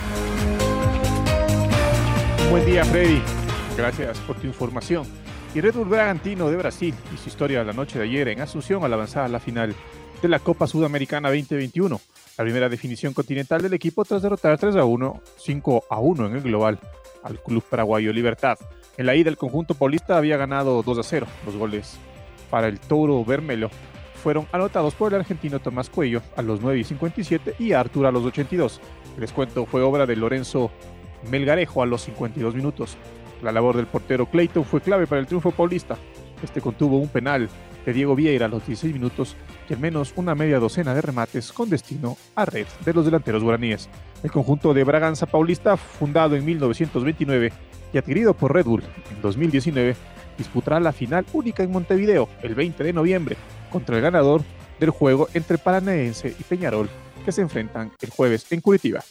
Buen 2.50 2.66
día, 2.66 2.86
Freddy. 2.86 3.22
Gracias 3.78 4.20
por 4.20 4.36
tu 4.36 4.48
información. 4.48 5.06
Y 5.56 5.62
Red 5.62 5.76
Bull 5.76 5.88
Bragantino 5.88 6.50
de 6.50 6.56
Brasil 6.56 6.94
y 7.14 7.18
su 7.18 7.30
historia 7.30 7.60
de 7.60 7.66
la 7.66 7.74
noche 7.74 8.00
de 8.00 8.06
ayer 8.06 8.28
en 8.28 8.42
Asunción 8.42 8.84
al 8.84 8.94
avanzar 8.94 9.26
a 9.26 9.28
la 9.28 9.40
final 9.40 9.76
de 10.22 10.28
la 10.28 10.40
Copa 10.40 10.68
Sudamericana 10.68 11.30
2021. 11.30 12.00
La 12.36 12.44
primera 12.44 12.68
definición 12.68 13.14
continental 13.14 13.62
del 13.62 13.76
equipo 13.76 14.04
tras 14.04 14.24
derrotar 14.24 14.58
3 14.58 14.76
a 14.78 14.86
1, 14.86 15.22
5 15.38 15.84
a 15.88 16.00
1 16.00 16.26
en 16.26 16.36
el 16.36 16.42
global 16.42 16.80
al 17.22 17.40
club 17.40 17.64
paraguayo 17.70 18.12
Libertad. 18.12 18.58
En 18.98 19.06
la 19.06 19.16
ida 19.16 19.30
el 19.30 19.38
conjunto 19.38 19.76
paulista 19.76 20.18
había 20.18 20.36
ganado 20.36 20.82
2 20.82 20.98
a 20.98 21.04
0. 21.04 21.28
Los 21.46 21.56
goles 21.56 21.98
para 22.50 22.68
el 22.68 22.80
Toro 22.80 23.24
Vermelo 23.24 23.70
fueron 24.24 24.48
anotados 24.52 24.96
por 24.96 25.14
el 25.14 25.20
argentino 25.20 25.60
Tomás 25.60 25.92
Cuello 25.92 26.24
a 26.36 26.42
los 26.42 26.60
9 26.60 26.80
y 26.80 26.84
57 26.84 27.56
y 27.60 27.74
Artur 27.74 28.08
a 28.08 28.12
los 28.12 28.26
82. 28.26 28.82
El 29.14 29.22
descuento 29.22 29.68
fue 29.68 29.84
obra 29.84 30.08
de 30.08 30.16
Lorenzo 30.16 30.72
Melgarejo 31.30 31.84
a 31.84 31.86
los 31.86 32.02
52 32.02 32.56
minutos. 32.56 32.98
La 33.44 33.52
labor 33.52 33.76
del 33.76 33.86
portero 33.86 34.26
Clayton 34.26 34.66
fue 34.66 34.82
clave 34.82 35.06
para 35.06 35.22
el 35.22 35.28
triunfo 35.28 35.52
paulista. 35.52 35.98
Este 36.42 36.62
contuvo 36.62 36.98
un 36.98 37.10
penal 37.10 37.48
de 37.86 37.94
Diego 37.94 38.16
Vieira 38.16 38.48
a 38.48 38.50
los 38.50 38.66
16 38.66 38.92
minutos 38.92 39.36
y 39.70 39.74
al 39.74 39.80
menos 39.80 40.14
una 40.16 40.36
media 40.36 40.60
docena 40.60 40.94
de 40.94 41.02
remates 41.02 41.52
con 41.52 41.70
destino 41.70 42.18
a 42.36 42.46
red 42.46 42.68
de 42.86 42.94
los 42.94 43.06
delanteros 43.06 43.44
guaraníes. 43.44 43.90
El 44.24 44.32
conjunto 44.32 44.74
de 44.74 44.84
Braganza 44.84 45.26
Paulista, 45.26 45.78
fundado 45.78 46.36
en 46.36 46.46
1929 46.46 47.54
y 47.94 47.98
adquirido 47.98 48.34
por 48.34 48.54
Red 48.54 48.66
Bull 48.66 48.84
en 49.12 49.22
2019, 49.22 49.96
disputará 50.38 50.80
la 50.80 50.92
final 50.92 51.26
única 51.34 51.64
en 51.64 51.72
Montevideo 51.72 52.30
el 52.42 52.56
20 52.56 52.84
de 52.84 52.94
noviembre 52.94 53.38
contra 53.70 53.96
el 53.96 54.02
ganador 54.02 54.42
del 54.80 54.90
juego 54.90 55.28
entre 55.34 55.58
Paranaense 55.58 56.36
y 56.38 56.44
Peñarol 56.44 56.90
que 57.24 57.32
se 57.32 57.42
enfrentan 57.42 57.92
el 58.02 58.10
jueves 58.10 58.52
en 58.52 58.62
Curitiba. 58.62 59.04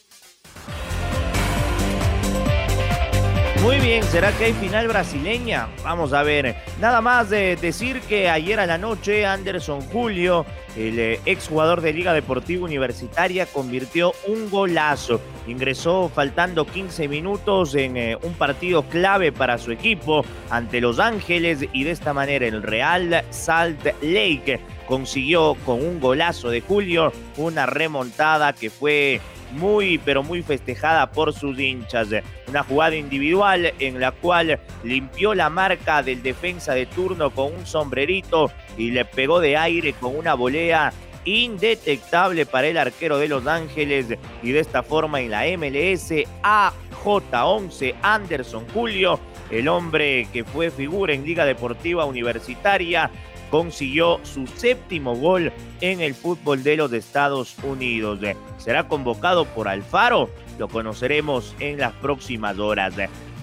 Muy 3.62 3.78
bien, 3.78 4.02
¿será 4.02 4.32
que 4.32 4.46
hay 4.46 4.54
final 4.54 4.88
brasileña? 4.88 5.68
Vamos 5.84 6.12
a 6.12 6.24
ver. 6.24 6.56
Nada 6.80 7.00
más 7.00 7.30
de 7.30 7.54
decir 7.54 8.00
que 8.00 8.28
ayer 8.28 8.58
a 8.58 8.66
la 8.66 8.76
noche 8.76 9.24
Anderson 9.24 9.82
Julio, 9.82 10.44
el 10.76 10.98
eh, 10.98 11.20
exjugador 11.26 11.80
de 11.80 11.92
Liga 11.92 12.12
Deportiva 12.12 12.64
Universitaria, 12.64 13.46
convirtió 13.46 14.14
un 14.26 14.50
golazo. 14.50 15.20
Ingresó 15.46 16.10
faltando 16.12 16.66
15 16.66 17.06
minutos 17.06 17.76
en 17.76 17.96
eh, 17.96 18.18
un 18.20 18.34
partido 18.34 18.82
clave 18.82 19.30
para 19.30 19.58
su 19.58 19.70
equipo 19.70 20.24
ante 20.50 20.80
Los 20.80 20.98
Ángeles 20.98 21.64
y 21.72 21.84
de 21.84 21.92
esta 21.92 22.12
manera 22.12 22.44
el 22.48 22.64
Real 22.64 23.24
Salt 23.30 23.86
Lake 24.02 24.60
consiguió 24.88 25.54
con 25.64 25.80
un 25.80 26.00
golazo 26.00 26.50
de 26.50 26.62
Julio 26.62 27.12
una 27.36 27.66
remontada 27.66 28.52
que 28.52 28.70
fue 28.70 29.20
muy, 29.52 29.98
pero 29.98 30.22
muy 30.22 30.42
festejada 30.42 31.10
por 31.10 31.32
sus 31.32 31.58
hinchas. 31.58 32.08
Una 32.48 32.62
jugada 32.62 32.96
individual 32.96 33.72
en 33.78 34.00
la 34.00 34.12
cual 34.12 34.58
limpió 34.82 35.34
la 35.34 35.50
marca 35.50 36.02
del 36.02 36.22
defensa 36.22 36.74
de 36.74 36.86
turno 36.86 37.30
con 37.30 37.54
un 37.54 37.66
sombrerito 37.66 38.50
y 38.76 38.90
le 38.90 39.04
pegó 39.04 39.40
de 39.40 39.56
aire 39.56 39.92
con 39.94 40.16
una 40.16 40.34
volea 40.34 40.92
indetectable 41.24 42.46
para 42.46 42.66
el 42.66 42.76
arquero 42.76 43.18
de 43.18 43.28
Los 43.28 43.46
Ángeles 43.46 44.06
y 44.42 44.50
de 44.50 44.58
esta 44.58 44.82
forma 44.82 45.20
en 45.20 45.30
la 45.30 45.44
MLS 45.56 46.12
AJ11 46.42 47.94
Anderson 48.02 48.66
Julio, 48.72 49.20
el 49.50 49.68
hombre 49.68 50.26
que 50.32 50.44
fue 50.44 50.70
figura 50.70 51.14
en 51.14 51.24
Liga 51.24 51.44
Deportiva 51.44 52.04
Universitaria, 52.04 53.10
consiguió 53.52 54.18
su 54.24 54.46
séptimo 54.46 55.14
gol 55.14 55.52
en 55.82 56.00
el 56.00 56.14
fútbol 56.14 56.62
de 56.62 56.78
los 56.78 56.90
Estados 56.94 57.54
Unidos. 57.62 58.18
Será 58.56 58.88
convocado 58.88 59.44
por 59.44 59.68
Alfaro, 59.68 60.30
lo 60.58 60.68
conoceremos 60.68 61.54
en 61.60 61.78
las 61.78 61.92
próximas 61.92 62.58
horas. 62.58 62.94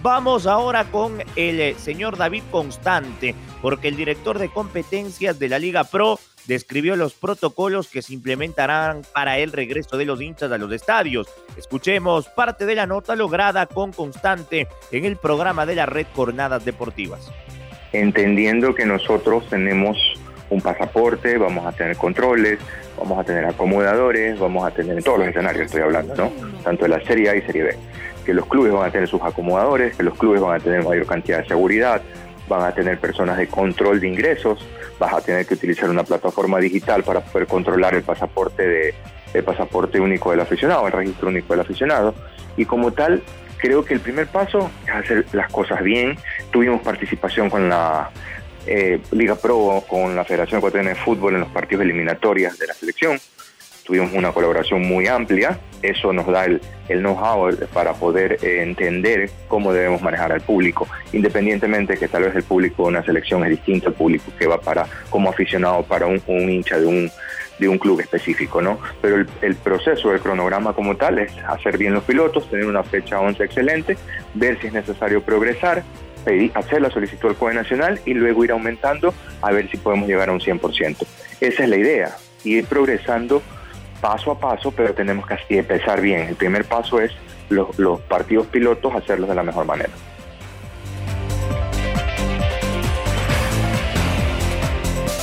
Vamos 0.02 0.48
ahora 0.48 0.86
con 0.86 1.22
el 1.36 1.60
eh, 1.60 1.76
señor 1.78 2.18
David 2.18 2.42
Constante, 2.50 3.36
porque 3.62 3.90
el 3.90 3.98
director 3.98 4.40
de 4.40 4.50
competencias 4.50 5.38
de 5.38 5.48
la 5.48 5.60
Liga 5.60 5.84
Pro 5.84 6.20
describió 6.48 6.96
los 6.96 7.14
protocolos 7.14 7.88
que 7.88 8.02
se 8.02 8.16
implementarán 8.16 9.04
para 9.14 9.38
el 9.38 9.52
regreso 9.52 9.96
de 9.96 10.06
los 10.06 10.20
hinchas 10.22 10.52
a 10.52 10.58
los 10.58 10.72
estadios. 10.72 11.28
Escuchemos 11.56 12.30
parte 12.30 12.66
de 12.66 12.74
la 12.74 12.88
nota 12.88 13.16
lograda 13.16 13.68
con 13.68 13.92
Constante 13.92 14.68
en 14.92 15.06
el 15.06 15.18
programa 15.18 15.68
de 15.68 15.76
la 15.76 15.86
red 15.86 16.08
Jornadas 16.16 16.66
Deportivas 16.66 17.30
entendiendo 17.92 18.76
que 18.76 18.86
nosotros 18.86 19.48
tenemos 19.50 19.98
un 20.50 20.62
pasaporte, 20.62 21.38
vamos 21.38 21.66
a 21.66 21.72
tener 21.72 21.96
controles, 21.98 22.60
vamos 22.98 23.20
a 23.20 23.24
tener 23.24 23.46
acomodadores, 23.46 24.40
vamos 24.40 24.66
a 24.66 24.72
tener 24.72 24.98
en 24.98 25.04
todos 25.04 25.20
los 25.20 25.28
escenarios 25.28 25.66
estoy 25.66 25.82
hablando, 25.82 26.16
¿no? 26.16 26.32
Tanto 26.64 26.86
de 26.86 26.90
la 26.90 27.02
Serie 27.02 27.30
A 27.30 27.36
y 27.36 27.42
Serie 27.42 27.64
B. 27.64 27.78
Que 28.26 28.34
los 28.34 28.46
clubes 28.48 28.74
van 28.74 28.90
a 28.90 28.92
tener 28.92 29.08
sus 29.08 29.22
acomodadores, 29.22 29.96
que 29.96 30.04
los 30.04 30.18
clubes 30.18 30.42
van 30.42 30.60
a 30.60 30.64
tener 30.64 30.84
mayor 30.84 31.06
cantidad 31.06 31.40
de 31.40 31.48
seguridad, 31.48 32.02
van 32.48 32.64
a 32.64 32.74
tener 32.74 33.00
personas 33.00 33.38
de 33.38 33.48
control 33.48 34.00
de 34.00 34.08
ingresos, 34.08 34.68
vas 35.00 35.14
a 35.14 35.22
tener 35.22 35.46
que 35.46 35.54
utilizar 35.54 35.90
una 35.90 36.04
plataforma 36.04 36.60
digital 36.60 37.04
para 37.04 37.22
poder 37.22 37.48
controlar 37.48 37.94
el 37.94 38.04
pasaporte 38.04 38.68
de 38.68 38.94
el 39.34 39.44
pasaporte 39.44 40.00
único 40.00 40.32
del 40.32 40.40
aficionado, 40.40 40.88
el 40.88 40.94
registro 40.94 41.30
único 41.30 41.54
del 41.54 41.62
aficionado, 41.62 42.16
y 42.58 42.66
como 42.66 42.92
tal 42.92 43.22
creo 43.60 43.86
que 43.86 43.94
el 43.94 44.00
primer 44.00 44.28
paso 44.28 44.72
es 44.86 44.92
hacer 44.92 45.26
las 45.34 45.52
cosas 45.52 45.84
bien. 45.84 46.18
Tuvimos 46.52 46.82
participación 46.82 47.50
con 47.50 47.70
la 47.70 48.10
eh, 48.66 49.00
Liga 49.12 49.36
Pro, 49.36 49.84
con 49.88 50.16
la 50.16 50.24
Federación 50.24 50.60
Ecuatoriana 50.60 50.90
de 50.92 50.96
Fútbol 50.96 51.36
en 51.36 51.42
los 51.42 51.50
partidos 51.50 51.84
eliminatorias 51.84 52.58
de 52.58 52.68
la 52.68 52.74
selección. 52.74 53.20
tuvimos 53.86 54.14
una 54.14 54.32
colaboración 54.32 54.82
muy 54.84 55.08
amplia, 55.08 55.60
eso 55.82 56.14
nos 56.14 56.28
da 56.28 56.46
el, 56.46 56.62
know-how 56.88 57.50
para 57.74 57.94
poder 57.94 58.38
eh, 58.44 58.62
entender 58.62 59.32
cómo 59.48 59.74
debemos 59.74 60.02
manejar 60.04 60.32
al 60.32 60.42
público, 60.42 60.88
independientemente 61.12 61.98
que 61.98 62.08
tal 62.08 62.24
vez 62.24 62.36
el 62.36 62.44
público 62.44 62.84
de 62.84 62.90
una 62.90 63.04
selección 63.04 63.44
es 63.46 63.50
distinto 63.50 63.88
al 63.88 63.96
público 63.96 64.32
que 64.38 64.46
va 64.46 64.62
para 64.62 64.86
como 65.10 65.32
aficionado 65.32 65.82
para 65.84 66.06
un 66.06 66.22
hincha 66.28 66.78
de 66.78 66.86
un, 66.86 67.12
de 67.60 67.68
un 67.68 67.78
club 67.78 68.00
específico, 68.00 68.62
¿no? 68.62 68.80
Pero 69.02 69.18
el, 69.18 69.30
el, 69.42 69.56
proceso, 69.56 70.14
el 70.14 70.20
cronograma 70.20 70.74
como 70.74 70.96
tal 70.96 71.20
es 71.20 71.32
hacer 71.48 71.78
bien 71.78 71.94
los 71.94 72.04
pilotos, 72.04 72.50
tener 72.50 72.66
una 72.66 72.84
fecha 72.84 73.20
11 73.20 73.44
excelente, 73.44 73.98
ver 74.34 74.60
si 74.60 74.68
es 74.68 74.74
necesario 74.74 75.22
progresar, 75.22 75.84
pedir, 76.24 76.52
hacer 76.56 76.82
la 76.82 76.90
solicitud 76.90 77.30
al 77.30 77.36
COE 77.36 77.54
Nacional 77.54 78.00
y 78.06 78.14
luego 78.14 78.44
ir 78.44 78.52
aumentando 78.52 79.14
a 79.42 79.52
ver 79.52 79.70
si 79.70 79.78
podemos 79.78 80.08
llegar 80.08 80.30
a 80.30 80.32
un 80.32 80.40
100%. 80.40 81.06
Esa 81.42 81.64
es 81.64 81.70
la 81.70 81.78
idea, 81.78 82.16
ir 82.44 82.66
progresando 82.66 83.42
paso 84.02 84.32
a 84.32 84.40
paso, 84.40 84.72
pero 84.72 84.94
tenemos 84.94 85.26
que 85.28 85.38
empezar 85.50 86.02
bien. 86.02 86.22
El 86.22 86.36
primer 86.36 86.66
paso 86.66 87.02
es 87.02 87.12
los, 87.50 87.78
los 87.78 88.00
partidos 88.02 88.48
pilotos 88.48 88.96
hacerlos 88.96 89.30
de 89.30 89.36
la 89.36 89.44
mejor 89.44 89.66
manera. 89.66 89.92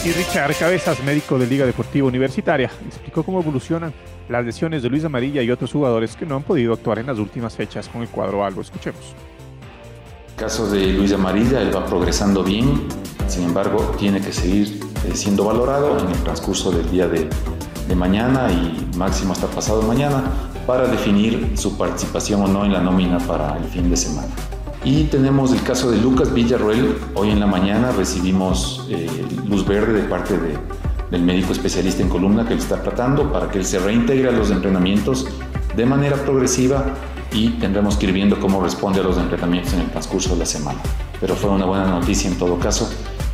Y 0.07 0.13
Richard 0.13 0.55
Cabezas, 0.57 1.03
médico 1.03 1.37
de 1.37 1.49
Liga 1.49 1.67
Deportiva 1.67 2.07
Universitaria, 2.07 2.71
explicó 2.87 3.25
cómo 3.25 3.41
evolucionan 3.41 3.93
las 4.29 4.45
lesiones 4.45 4.81
de 4.85 4.89
Luis 4.89 5.05
Amarilla 5.05 5.43
y 5.43 5.51
otros 5.51 5.73
jugadores 5.73 6.15
que 6.15 6.25
no 6.25 6.37
han 6.37 6.45
podido 6.45 6.75
actuar 6.75 7.01
en 7.01 7.07
las 7.07 7.19
últimas 7.19 7.57
fechas 7.57 7.89
con 7.89 8.03
el 8.03 8.09
cuadro 8.09 8.45
algo. 8.45 8.61
Escuchemos. 8.61 9.17
El 10.29 10.35
caso 10.37 10.71
de 10.71 10.93
Luis 10.93 11.13
Amarilla, 11.13 11.61
él 11.61 11.75
va 11.75 11.85
progresando 11.85 12.45
bien, 12.45 12.87
sin 13.27 13.47
embargo, 13.47 13.97
tiene 13.99 14.21
que 14.21 14.33
seguir 14.33 14.79
siendo 15.13 15.45
valorado 15.45 15.99
en 15.99 16.07
el 16.07 16.23
transcurso 16.23 16.71
del 16.71 16.89
día 16.89 17.09
de 17.09 17.95
mañana 17.97 18.49
y 18.53 18.97
máximo 18.97 19.33
hasta 19.33 19.49
pasado 19.49 19.83
mañana 19.83 20.23
para 20.69 20.87
definir 20.87 21.55
su 21.57 21.77
participación 21.77 22.43
o 22.43 22.47
no 22.47 22.65
en 22.65 22.75
la 22.75 22.81
nómina 22.81 23.19
para 23.19 23.57
el 23.57 23.65
fin 23.65 23.91
de 23.91 23.97
semana. 23.97 24.33
Y 24.87 25.03
tenemos 25.03 25.53
el 25.53 25.65
caso 25.65 25.91
de 25.91 25.97
Lucas 25.97 26.33
Villarroel. 26.33 26.97
Hoy 27.15 27.31
en 27.31 27.41
la 27.41 27.47
mañana 27.49 27.91
recibimos 27.91 28.87
eh, 28.89 29.09
luz 29.45 29.67
verde 29.67 30.01
de 30.01 30.09
parte 30.09 30.39
de, 30.39 30.57
del 31.11 31.23
médico 31.25 31.51
especialista 31.51 32.05
en 32.05 32.09
columna 32.09 32.45
que 32.45 32.55
le 32.55 32.61
está 32.61 32.81
tratando 32.81 33.33
para 33.33 33.51
que 33.51 33.59
él 33.59 33.65
se 33.65 33.81
reintegre 33.81 34.29
a 34.29 34.31
los 34.31 34.53
entrenamientos 34.53 35.27
de 35.75 35.87
manera 35.87 36.15
progresiva 36.15 36.95
y 37.33 37.49
tendremos 37.59 37.97
que 37.97 38.07
ir 38.07 38.13
viendo 38.13 38.39
cómo 38.39 38.63
responde 38.63 39.01
a 39.01 39.03
los 39.03 39.19
entrenamientos 39.19 39.73
en 39.73 39.81
el 39.81 39.91
transcurso 39.91 40.35
de 40.35 40.37
la 40.37 40.47
semana. 40.47 40.79
Pero 41.21 41.35
fue 41.35 41.51
una 41.51 41.65
buena 41.65 41.89
noticia 41.89 42.31
en 42.31 42.39
todo 42.39 42.57
caso 42.61 42.89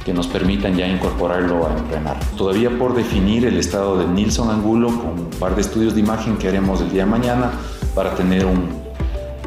que 0.07 0.15
nos 0.15 0.29
permitan 0.29 0.75
ya 0.75 0.89
incorporarlo 0.89 1.69
a 1.69 1.77
entrenar. 1.77 2.19
Todavía 2.35 2.71
por 2.79 2.95
definir 2.95 3.45
el 3.45 3.59
estado 3.59 3.99
de 3.99 4.07
Nilson 4.07 4.49
Angulo 4.49 4.89
con 4.89 5.21
un 5.21 5.31
par 5.39 5.55
de 5.55 5.61
estudios 5.61 5.93
de 5.93 6.01
imagen 6.01 6.39
que 6.39 6.49
haremos 6.49 6.81
el 6.81 6.91
día 6.91 7.05
de 7.05 7.11
mañana 7.11 7.51
para 7.95 8.15
tener 8.15 8.47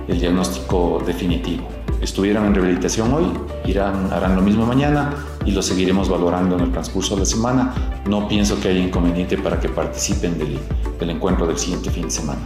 el 0.07 0.19
diagnóstico 0.19 1.01
definitivo. 1.03 1.74
Estuvieron 2.05 2.45
en 2.45 2.53
rehabilitación 2.53 3.11
hoy, 3.15 3.25
irán, 3.65 4.13
harán 4.13 4.35
lo 4.35 4.43
mismo 4.43 4.63
mañana 4.63 5.11
y 5.43 5.49
lo 5.49 5.63
seguiremos 5.63 6.07
valorando 6.07 6.55
en 6.55 6.65
el 6.65 6.71
transcurso 6.71 7.15
de 7.15 7.21
la 7.21 7.25
semana. 7.25 7.73
No 8.05 8.27
pienso 8.27 8.61
que 8.61 8.67
haya 8.67 8.79
inconveniente 8.79 9.39
para 9.39 9.59
que 9.59 9.69
participen 9.69 10.37
del, 10.37 10.59
del 10.99 11.09
encuentro 11.09 11.47
del 11.47 11.57
siguiente 11.57 11.89
fin 11.89 12.03
de 12.03 12.11
semana. 12.11 12.41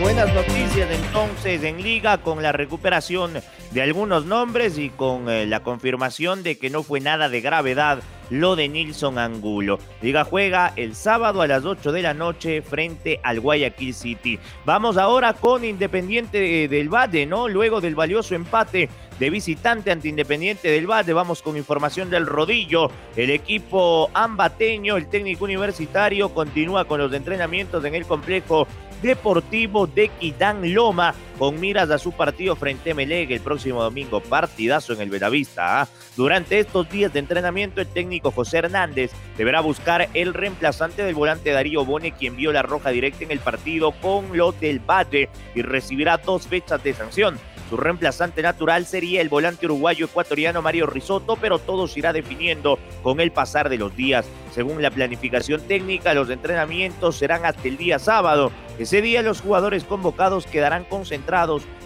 Buenas 0.00 0.34
noticias 0.34 0.88
entonces 0.90 1.62
en 1.62 1.80
liga 1.80 2.18
con 2.18 2.42
la 2.42 2.50
recuperación 2.50 3.34
de 3.70 3.82
algunos 3.82 4.26
nombres 4.26 4.76
y 4.76 4.90
con 4.90 5.30
eh, 5.30 5.46
la 5.46 5.60
confirmación 5.60 6.42
de 6.42 6.58
que 6.58 6.68
no 6.68 6.82
fue 6.82 6.98
nada 6.98 7.28
de 7.28 7.40
gravedad 7.40 8.00
lo 8.30 8.56
de 8.56 8.68
Nilson 8.68 9.18
Angulo. 9.18 9.78
Liga 10.00 10.24
juega 10.24 10.72
el 10.76 10.94
sábado 10.94 11.42
a 11.42 11.46
las 11.46 11.64
8 11.64 11.92
de 11.92 12.02
la 12.02 12.14
noche 12.14 12.62
frente 12.62 13.20
al 13.22 13.40
Guayaquil 13.40 13.94
City. 13.94 14.38
Vamos 14.64 14.96
ahora 14.96 15.34
con 15.34 15.64
Independiente 15.64 16.68
del 16.68 16.88
Valle, 16.88 17.26
¿no? 17.26 17.48
Luego 17.48 17.80
del 17.80 17.94
valioso 17.94 18.34
empate 18.34 18.88
de 19.18 19.30
visitante 19.30 19.90
ante 19.90 20.08
Independiente 20.08 20.68
del 20.68 20.86
Valle. 20.86 21.12
Vamos 21.12 21.42
con 21.42 21.56
información 21.56 22.10
del 22.10 22.26
rodillo. 22.26 22.90
El 23.16 23.30
equipo 23.30 24.10
ambateño, 24.14 24.96
el 24.96 25.08
técnico 25.08 25.44
universitario, 25.44 26.30
continúa 26.30 26.84
con 26.84 27.00
los 27.00 27.12
entrenamientos 27.12 27.84
en 27.84 27.94
el 27.94 28.06
complejo 28.06 28.66
Deportivo 29.02 29.88
de 29.88 30.08
Quitán 30.08 30.72
Loma 30.72 31.12
con 31.42 31.58
miras 31.58 31.90
a 31.90 31.98
su 31.98 32.12
partido 32.12 32.54
frente 32.54 32.92
a 32.92 32.94
Meleg 32.94 33.32
el 33.32 33.40
próximo 33.40 33.82
domingo. 33.82 34.20
Partidazo 34.20 34.92
en 34.92 35.00
el 35.00 35.10
Belavista. 35.10 35.82
¿ah? 35.82 35.88
Durante 36.16 36.60
estos 36.60 36.88
días 36.88 37.12
de 37.12 37.18
entrenamiento, 37.18 37.80
el 37.80 37.88
técnico 37.88 38.30
José 38.30 38.58
Hernández 38.58 39.10
deberá 39.36 39.60
buscar 39.60 40.08
el 40.14 40.34
reemplazante 40.34 41.02
del 41.02 41.16
volante 41.16 41.50
Darío 41.50 41.84
Bone, 41.84 42.12
quien 42.12 42.36
vio 42.36 42.52
la 42.52 42.62
roja 42.62 42.90
directa 42.90 43.24
en 43.24 43.32
el 43.32 43.40
partido 43.40 43.90
con 43.90 44.38
los 44.38 44.60
del 44.60 44.78
Valle 44.78 45.30
y 45.56 45.62
recibirá 45.62 46.16
dos 46.16 46.46
fechas 46.46 46.80
de 46.84 46.94
sanción. 46.94 47.40
Su 47.72 47.78
reemplazante 47.78 48.42
natural 48.42 48.84
sería 48.84 49.22
el 49.22 49.30
volante 49.30 49.64
uruguayo 49.64 50.04
ecuatoriano 50.04 50.60
Mario 50.60 50.86
Risotto, 50.86 51.36
pero 51.40 51.58
todo 51.58 51.88
se 51.88 52.00
irá 52.00 52.12
definiendo 52.12 52.78
con 53.02 53.18
el 53.18 53.32
pasar 53.32 53.70
de 53.70 53.78
los 53.78 53.96
días. 53.96 54.26
Según 54.52 54.82
la 54.82 54.90
planificación 54.90 55.62
técnica, 55.62 56.12
los 56.12 56.28
entrenamientos 56.28 57.16
serán 57.16 57.46
hasta 57.46 57.66
el 57.66 57.78
día 57.78 57.98
sábado. 57.98 58.52
Ese 58.78 59.00
día 59.00 59.22
los 59.22 59.40
jugadores 59.40 59.84
convocados 59.84 60.46
quedarán 60.46 60.84
concentrados 60.84 61.31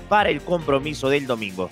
para 0.09 0.29
el 0.29 0.41
compromiso 0.43 1.09
del 1.09 1.27
domingo. 1.27 1.71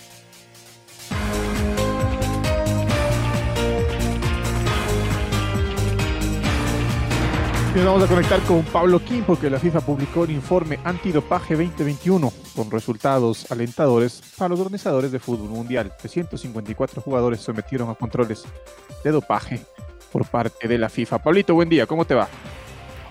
Y 7.75 7.79
nos 7.79 7.87
vamos 7.87 8.05
a 8.05 8.07
conectar 8.07 8.41
con 8.43 8.63
Pablo 8.63 9.01
Kim 9.05 9.25
porque 9.25 9.51
la 9.51 9.59
FIFA 9.59 9.81
publicó 9.81 10.21
un 10.21 10.31
informe 10.31 10.79
antidopaje 10.85 11.57
2021 11.57 12.33
con 12.55 12.71
resultados 12.71 13.51
alentadores 13.51 14.23
para 14.39 14.51
los 14.51 14.61
organizadores 14.61 15.11
de 15.11 15.19
fútbol 15.19 15.49
mundial. 15.49 15.93
354 15.99 17.03
jugadores 17.03 17.41
sometieron 17.41 17.91
a 17.91 17.97
controles 17.97 18.45
de 19.03 19.11
dopaje 19.11 19.61
por 20.13 20.25
parte 20.27 20.69
de 20.69 20.79
la 20.79 20.89
FIFA. 20.89 21.19
Pablito, 21.19 21.55
buen 21.55 21.69
día, 21.69 21.87
¿cómo 21.87 22.05
te 22.05 22.15
va? 22.15 22.29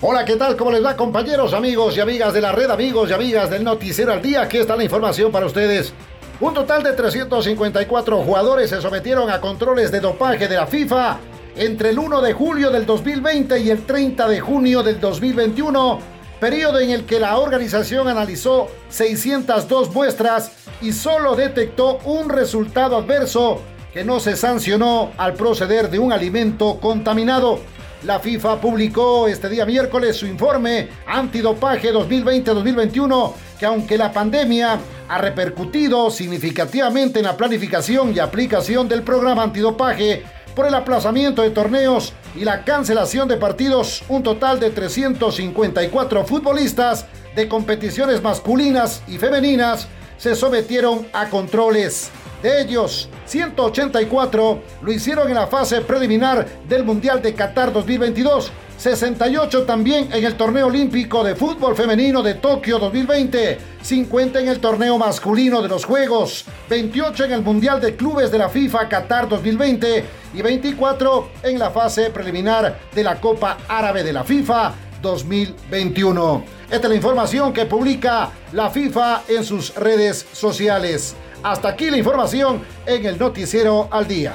Hola, 0.01 0.25
¿qué 0.25 0.35
tal? 0.35 0.57
¿Cómo 0.57 0.71
les 0.71 0.83
va, 0.83 0.97
compañeros, 0.97 1.53
amigos 1.53 1.95
y 1.95 2.01
amigas 2.01 2.33
de 2.33 2.41
la 2.41 2.51
red, 2.51 2.69
amigos 2.69 3.09
y 3.09 3.13
amigas 3.13 3.49
del 3.49 3.63
Noticiero 3.63 4.11
al 4.11 4.21
Día? 4.21 4.41
Aquí 4.41 4.57
está 4.57 4.75
la 4.75 4.83
información 4.83 5.31
para 5.31 5.45
ustedes. 5.45 5.93
Un 6.41 6.53
total 6.53 6.83
de 6.83 6.91
354 6.91 8.17
jugadores 8.23 8.69
se 8.69 8.81
sometieron 8.81 9.29
a 9.29 9.39
controles 9.39 9.91
de 9.91 10.01
dopaje 10.01 10.47
de 10.49 10.55
la 10.55 10.67
FIFA 10.67 11.19
entre 11.55 11.91
el 11.91 11.99
1 11.99 12.21
de 12.21 12.33
julio 12.33 12.69
del 12.69 12.85
2020 12.85 13.59
y 13.59 13.69
el 13.69 13.85
30 13.85 14.27
de 14.27 14.39
junio 14.41 14.83
del 14.83 14.99
2021, 14.99 15.99
periodo 16.39 16.79
en 16.79 16.89
el 16.89 17.05
que 17.05 17.19
la 17.19 17.37
organización 17.37 18.09
analizó 18.09 18.67
602 18.89 19.93
muestras 19.93 20.51
y 20.81 20.91
solo 20.91 21.35
detectó 21.35 21.99
un 22.03 22.29
resultado 22.29 22.97
adverso 22.97 23.61
que 23.93 24.03
no 24.03 24.19
se 24.19 24.35
sancionó 24.35 25.11
al 25.17 25.35
proceder 25.35 25.89
de 25.89 25.99
un 25.99 26.11
alimento 26.11 26.79
contaminado. 26.81 27.59
La 28.05 28.19
FIFA 28.19 28.59
publicó 28.59 29.29
este 29.29 29.47
día 29.47 29.65
miércoles 29.65 30.17
su 30.17 30.25
informe 30.25 30.89
antidopaje 31.07 31.93
2020-2021 31.93 33.33
que 33.57 33.65
aunque 33.65 33.97
la 33.97 34.11
pandemia 34.11 34.77
ha 35.07 35.17
repercutido 35.19 36.11
significativamente 36.11 37.19
en 37.19 37.25
la 37.25 37.37
planificación 37.37 38.13
y 38.13 38.19
aplicación 38.19 38.89
del 38.89 39.03
programa 39.03 39.43
antidopaje, 39.43 40.23
por 40.53 40.67
el 40.67 40.73
aplazamiento 40.75 41.41
de 41.41 41.49
torneos 41.51 42.13
y 42.35 42.43
la 42.43 42.65
cancelación 42.65 43.27
de 43.27 43.37
partidos, 43.37 44.03
un 44.09 44.21
total 44.21 44.59
de 44.59 44.69
354 44.69 46.25
futbolistas 46.25 47.05
de 47.35 47.47
competiciones 47.47 48.21
masculinas 48.21 49.01
y 49.07 49.17
femeninas 49.17 49.87
se 50.17 50.35
sometieron 50.35 51.07
a 51.13 51.29
controles. 51.29 52.11
De 52.43 52.61
ellos, 52.61 53.07
184 53.25 54.61
lo 54.81 54.91
hicieron 54.91 55.29
en 55.29 55.35
la 55.35 55.47
fase 55.47 55.79
preliminar 55.79 56.45
del 56.67 56.83
Mundial 56.83 57.21
de 57.21 57.33
Qatar 57.33 57.71
2022, 57.71 58.51
68 58.77 59.63
también 59.63 60.09
en 60.11 60.25
el 60.25 60.35
torneo 60.35 60.67
olímpico 60.67 61.23
de 61.23 61.37
fútbol 61.37 61.73
femenino 61.73 62.21
de 62.21 62.33
Tokio 62.33 62.79
2020, 62.79 63.57
50 63.81 64.41
en 64.41 64.49
el 64.49 64.59
torneo 64.59 64.97
masculino 64.97 65.61
de 65.61 65.69
los 65.69 65.85
Juegos, 65.85 66.43
28 66.69 67.23
en 67.23 67.31
el 67.31 67.43
Mundial 67.43 67.79
de 67.79 67.95
Clubes 67.95 68.29
de 68.29 68.39
la 68.39 68.49
FIFA 68.49 68.89
Qatar 68.89 69.29
2020 69.29 70.03
y 70.33 70.41
24 70.41 71.29
en 71.43 71.57
la 71.57 71.71
fase 71.71 72.09
preliminar 72.09 72.77
de 72.93 73.03
la 73.03 73.21
Copa 73.21 73.59
Árabe 73.69 74.03
de 74.03 74.11
la 74.11 74.25
FIFA 74.25 74.73
2021. 75.01 76.43
Esta 76.65 76.87
es 76.87 76.89
la 76.89 76.95
información 76.95 77.53
que 77.53 77.67
publica 77.67 78.31
la 78.51 78.69
FIFA 78.69 79.21
en 79.29 79.45
sus 79.45 79.73
redes 79.75 80.25
sociales. 80.33 81.15
Hasta 81.43 81.67
aquí 81.67 81.89
la 81.89 81.97
información 81.97 82.61
en 82.85 83.05
el 83.05 83.19
noticiero 83.19 83.89
al 83.91 84.07
día. 84.07 84.33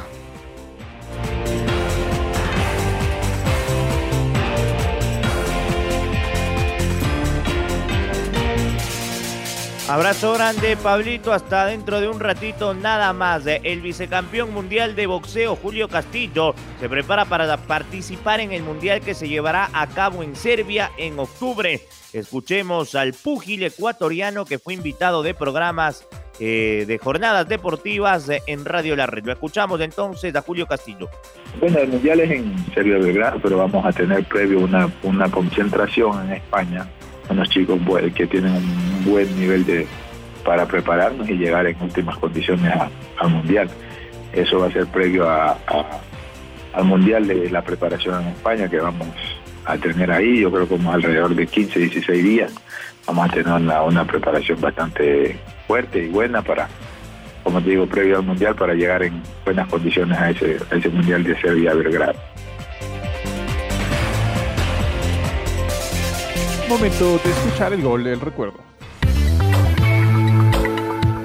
Abrazo 9.89 10.35
grande, 10.35 10.77
Pablito, 10.77 11.33
hasta 11.33 11.65
dentro 11.65 11.99
de 11.99 12.09
un 12.09 12.21
ratito 12.21 12.75
nada 12.75 13.15
más. 13.15 13.47
El 13.47 13.81
vicecampeón 13.81 14.53
mundial 14.53 14.95
de 14.95 15.07
boxeo, 15.07 15.57
Julio 15.57 15.89
Castillo, 15.89 16.55
se 16.79 16.91
prepara 16.91 17.25
para 17.25 17.57
participar 17.57 18.41
en 18.41 18.53
el 18.53 18.63
mundial 18.63 19.01
que 19.01 19.15
se 19.15 19.31
llevará 19.31 19.71
a 19.73 19.87
cabo 19.87 20.23
en 20.23 20.37
Serbia 20.37 20.91
en 20.99 21.19
octubre. 21.19 21.81
Escuchemos 22.13 22.95
al 22.95 23.15
púgil 23.15 23.63
ecuatoriano 23.63 24.45
que 24.45 24.59
fue 24.59 24.75
invitado 24.75 25.23
de 25.23 25.33
programas 25.33 26.07
eh, 26.39 26.85
de 26.87 26.99
jornadas 26.99 27.49
deportivas 27.49 28.31
en 28.47 28.67
Radio 28.67 28.95
La 28.95 29.07
Red. 29.07 29.25
Lo 29.25 29.33
escuchamos 29.33 29.81
entonces 29.81 30.37
a 30.37 30.43
Julio 30.43 30.67
Castillo. 30.67 31.09
Bueno, 31.61 31.79
el 31.79 31.89
mundial 31.89 32.21
es 32.21 32.31
en 32.31 32.75
Serbia 32.75 32.99
Belgrado, 32.99 33.41
pero 33.43 33.57
vamos 33.57 33.87
a 33.87 33.93
tener 33.93 34.23
previo 34.27 34.61
una, 34.61 34.93
una 35.03 35.31
concentración 35.31 36.27
en 36.27 36.35
España 36.35 36.87
unos 37.31 37.49
chicos 37.51 37.79
que 38.15 38.27
tienen 38.27 38.55
un 38.55 39.05
buen 39.05 39.39
nivel 39.39 39.65
de 39.65 39.87
para 40.45 40.67
prepararnos 40.67 41.29
y 41.29 41.35
llegar 41.35 41.67
en 41.67 41.77
últimas 41.81 42.17
condiciones 42.17 42.73
al 43.19 43.31
mundial. 43.31 43.69
Eso 44.33 44.61
va 44.61 44.69
a 44.69 44.73
ser 44.73 44.87
previo 44.87 45.29
a, 45.29 45.59
al 46.73 46.85
mundial 46.85 47.27
de 47.27 47.51
la 47.51 47.63
preparación 47.63 48.23
en 48.23 48.29
España 48.29 48.69
que 48.69 48.79
vamos 48.79 49.09
a 49.65 49.77
tener 49.77 50.11
ahí, 50.11 50.41
yo 50.41 50.51
creo 50.51 50.67
como 50.67 50.91
alrededor 50.93 51.35
de 51.35 51.47
15, 51.47 51.81
16 51.81 52.25
días. 52.25 52.55
Vamos 53.07 53.29
a 53.29 53.33
tener 53.33 53.53
una, 53.53 53.83
una 53.83 54.07
preparación 54.07 54.61
bastante 54.61 55.39
fuerte 55.67 56.05
y 56.05 56.09
buena 56.09 56.41
para, 56.41 56.69
como 57.43 57.61
te 57.61 57.71
digo, 57.71 57.87
previo 57.87 58.17
al 58.17 58.23
mundial 58.23 58.55
para 58.55 58.75
llegar 58.75 59.03
en 59.03 59.23
buenas 59.45 59.69
condiciones 59.69 60.19
a 60.19 60.31
ese, 60.31 60.59
a 60.71 60.77
ese 60.77 60.89
mundial 60.89 61.25
de 61.25 61.39
Serbia 61.41 61.75
Belgrado. 61.75 62.19
Momento 66.69 67.19
de 67.25 67.31
escuchar 67.31 67.73
el 67.73 67.81
gol 67.81 68.05
del 68.05 68.21
recuerdo. 68.21 68.59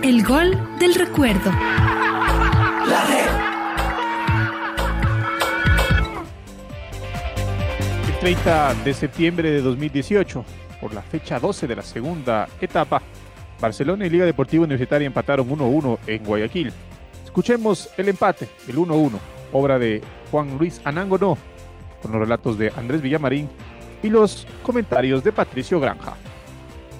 El 0.01 0.23
gol 0.23 0.58
del 0.79 0.95
recuerdo. 0.95 1.51
El 8.08 8.19
30 8.21 8.73
de 8.86 8.93
septiembre 8.93 9.51
de 9.51 9.62
2018, 9.62 10.45
por 10.79 10.93
la 10.93 11.01
fecha 11.01 11.41
12 11.41 11.67
de 11.67 11.75
la 11.75 11.82
segunda 11.82 12.47
etapa, 12.62 13.01
Barcelona 13.60 14.06
y 14.06 14.10
Liga 14.10 14.25
Deportiva 14.25 14.63
Universitaria 14.63 15.08
empataron 15.08 15.49
1-1 15.49 15.99
en 16.08 16.23
Guayaquil. 16.23 16.71
Escuchemos 17.25 17.89
el 17.97 18.08
empate, 18.08 18.47
el 18.69 18.77
1-1, 18.77 19.19
obra 19.51 19.77
de 19.77 20.01
Juan 20.32 20.58
Luis 20.58 20.79
Anango 20.86 21.38
con 22.01 22.12
los 22.12 22.21
relatos 22.21 22.58
de 22.58 22.71
Andrés 22.77 23.01
Villamarín 23.01 23.49
y 24.03 24.09
los 24.09 24.45
comentarios 24.61 25.23
de 25.23 25.31
Patricio 25.31 25.79
Granja 25.79 26.15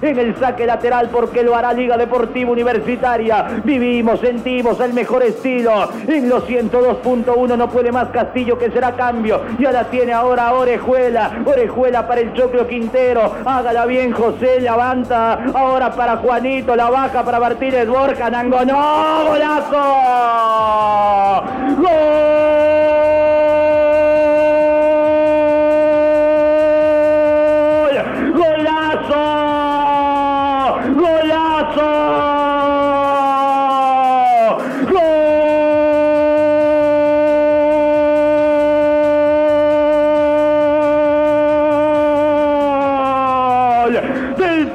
en 0.04 0.20
el 0.20 0.36
saque 0.38 0.66
lateral 0.66 1.10
porque 1.10 1.44
lo 1.44 1.56
hará 1.56 1.74
Liga 1.74 1.98
Deportiva 1.98 2.52
Universitaria. 2.52 3.62
Vivimos, 3.64 4.20
sentimos 4.20 4.80
el 4.80 4.94
mejor 4.94 5.24
estilo. 5.24 5.90
En 6.08 6.30
los 6.30 6.44
102.1 6.46 7.58
no 7.58 7.70
puede 7.70 7.92
más 7.92 8.10
Castillo 8.10 8.58
que 8.58 8.72
será 8.72 8.96
cambio. 8.96 9.42
Ya 9.60 9.72
la 9.72 9.86
tiene 9.86 10.14
ahora 10.14 10.54
Orejuela. 10.54 11.44
Orejuela 11.46 12.08
para 12.08 12.22
el 12.22 12.34
Choclo 12.34 12.68
Quintero. 12.68 13.34
Hágala 13.46 13.86
bien 13.86 14.12
José, 14.12 14.60
levanta. 14.62 15.44
Ahora 15.54 15.92
para 15.92 16.18
Juanito, 16.18 16.76
la 16.76 16.90
baja 16.90 17.24
para 17.24 17.40
Martínez 17.40 17.88
Borja. 17.88 18.30
Nango, 18.30 18.66
no, 18.66 19.26
golazo. 19.30 19.84
¡Gol! 21.78 22.33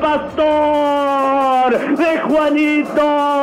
pastor 0.00 1.70
de 1.96 2.18
Juanito 2.20 3.37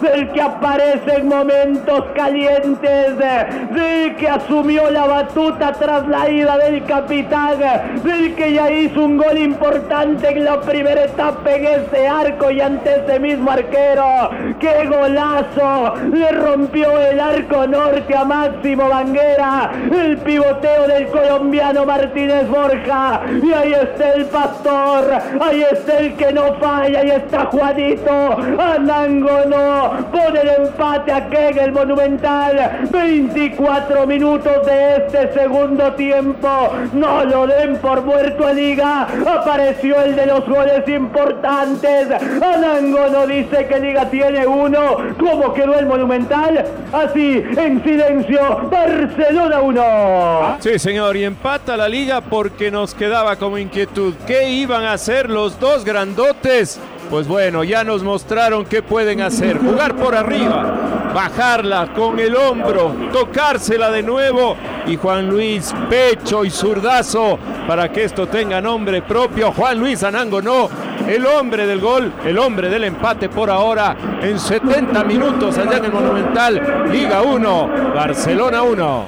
del 0.00 0.30
que 0.32 0.40
aparece 0.42 1.16
en 1.16 1.28
momentos 1.28 2.04
calientes, 2.14 3.18
del 3.18 4.16
que 4.16 4.28
asumió 4.28 4.90
la 4.90 5.06
batuta 5.06 5.72
tras 5.72 6.06
la 6.08 6.28
ida 6.30 6.58
del 6.58 6.84
capitán, 6.84 7.58
del 8.02 8.34
que 8.34 8.52
ya 8.54 8.70
hizo 8.70 9.04
un 9.04 9.16
gol 9.16 9.38
importante 9.38 10.28
en 10.30 10.44
la 10.44 10.60
primera 10.60 11.04
etapa 11.04 11.52
en 11.52 11.64
ese 11.64 12.08
arco 12.08 12.50
y 12.50 12.60
ante 12.60 13.02
ese 13.04 13.20
mismo 13.20 13.50
arquero. 13.50 14.30
¡Qué 14.58 14.86
golazo! 14.86 15.94
Le 16.12 16.30
rompió 16.32 16.98
el 16.98 17.20
arco 17.20 17.66
norte 17.66 18.16
a 18.16 18.24
Máximo 18.24 18.88
Banguera, 18.88 19.70
el 19.90 20.18
pivoteo 20.18 20.86
del 20.86 21.08
colombiano 21.08 21.84
Martínez 21.86 22.48
Borja. 22.48 23.22
Y 23.42 23.52
ahí 23.52 23.72
está 23.72 24.12
el 24.14 24.26
pastor, 24.26 25.18
ahí 25.40 25.64
está 25.70 25.98
el 25.98 26.14
que 26.14 26.32
no 26.32 26.54
falla, 26.54 26.69
ahí 26.76 27.10
está 27.10 27.46
Juanito, 27.46 28.36
Anango 28.58 29.44
no, 29.46 30.10
pone 30.10 30.40
el 30.40 30.48
empate 30.66 31.12
aquí 31.12 31.36
en 31.36 31.58
el 31.58 31.72
Monumental. 31.72 32.88
24 32.90 34.06
minutos 34.06 34.66
de 34.66 34.96
este 34.96 35.32
segundo 35.32 35.92
tiempo. 35.94 36.48
No 36.92 37.24
lo 37.24 37.46
den 37.46 37.76
por 37.76 38.02
muerto 38.02 38.46
a 38.46 38.52
Liga. 38.52 39.06
Apareció 39.26 40.00
el 40.02 40.16
de 40.16 40.26
los 40.26 40.46
goles 40.48 40.86
importantes. 40.88 42.08
Anango 42.42 43.08
no 43.10 43.26
dice 43.26 43.66
que 43.66 43.80
Liga 43.80 44.08
tiene 44.10 44.46
uno. 44.46 44.96
¿Cómo 45.18 45.52
quedó 45.52 45.78
el 45.78 45.86
Monumental? 45.86 46.64
Así, 46.92 47.42
en 47.56 47.82
silencio, 47.82 48.68
Barcelona 48.70 49.60
1. 49.60 50.56
Sí, 50.60 50.78
señor, 50.78 51.16
y 51.16 51.24
empata 51.24 51.76
la 51.76 51.88
Liga 51.88 52.20
porque 52.20 52.70
nos 52.70 52.94
quedaba 52.94 53.36
como 53.36 53.58
inquietud. 53.58 54.14
¿Qué 54.26 54.48
iban 54.48 54.84
a 54.84 54.92
hacer 54.92 55.30
los 55.30 55.58
dos 55.58 55.84
grandotes? 55.84 56.59
Pues 57.08 57.26
bueno, 57.26 57.64
ya 57.64 57.84
nos 57.84 58.02
mostraron 58.02 58.66
qué 58.66 58.82
pueden 58.82 59.22
hacer. 59.22 59.58
Jugar 59.58 59.96
por 59.96 60.14
arriba, 60.14 61.10
bajarla 61.14 61.92
con 61.94 62.20
el 62.20 62.36
hombro, 62.36 62.94
tocársela 63.12 63.90
de 63.90 64.02
nuevo 64.02 64.56
y 64.86 64.96
Juan 64.96 65.28
Luis 65.28 65.72
pecho 65.88 66.44
y 66.44 66.50
zurdazo 66.50 67.38
para 67.66 67.90
que 67.90 68.04
esto 68.04 68.28
tenga 68.28 68.60
nombre 68.60 69.02
propio. 69.02 69.52
Juan 69.52 69.78
Luis 69.80 70.02
Anango 70.04 70.42
no, 70.42 70.68
el 71.08 71.24
hombre 71.24 71.66
del 71.66 71.80
gol, 71.80 72.12
el 72.24 72.38
hombre 72.38 72.68
del 72.68 72.84
empate 72.84 73.30
por 73.30 73.50
ahora 73.50 73.96
en 74.20 74.38
70 74.38 75.02
minutos 75.04 75.56
allá 75.56 75.78
en 75.78 75.86
el 75.86 75.92
Monumental. 75.92 76.90
Liga 76.92 77.22
1, 77.22 77.92
Barcelona 77.94 78.62
1. 78.62 79.06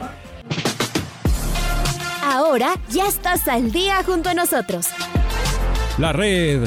Ahora 2.24 2.74
ya 2.88 3.06
estás 3.06 3.46
al 3.46 3.70
día 3.70 4.02
junto 4.04 4.30
a 4.30 4.34
nosotros. 4.34 4.88
La 5.98 6.12
red 6.12 6.66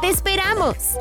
¡Te 0.00 0.08
esperamos! 0.08 0.96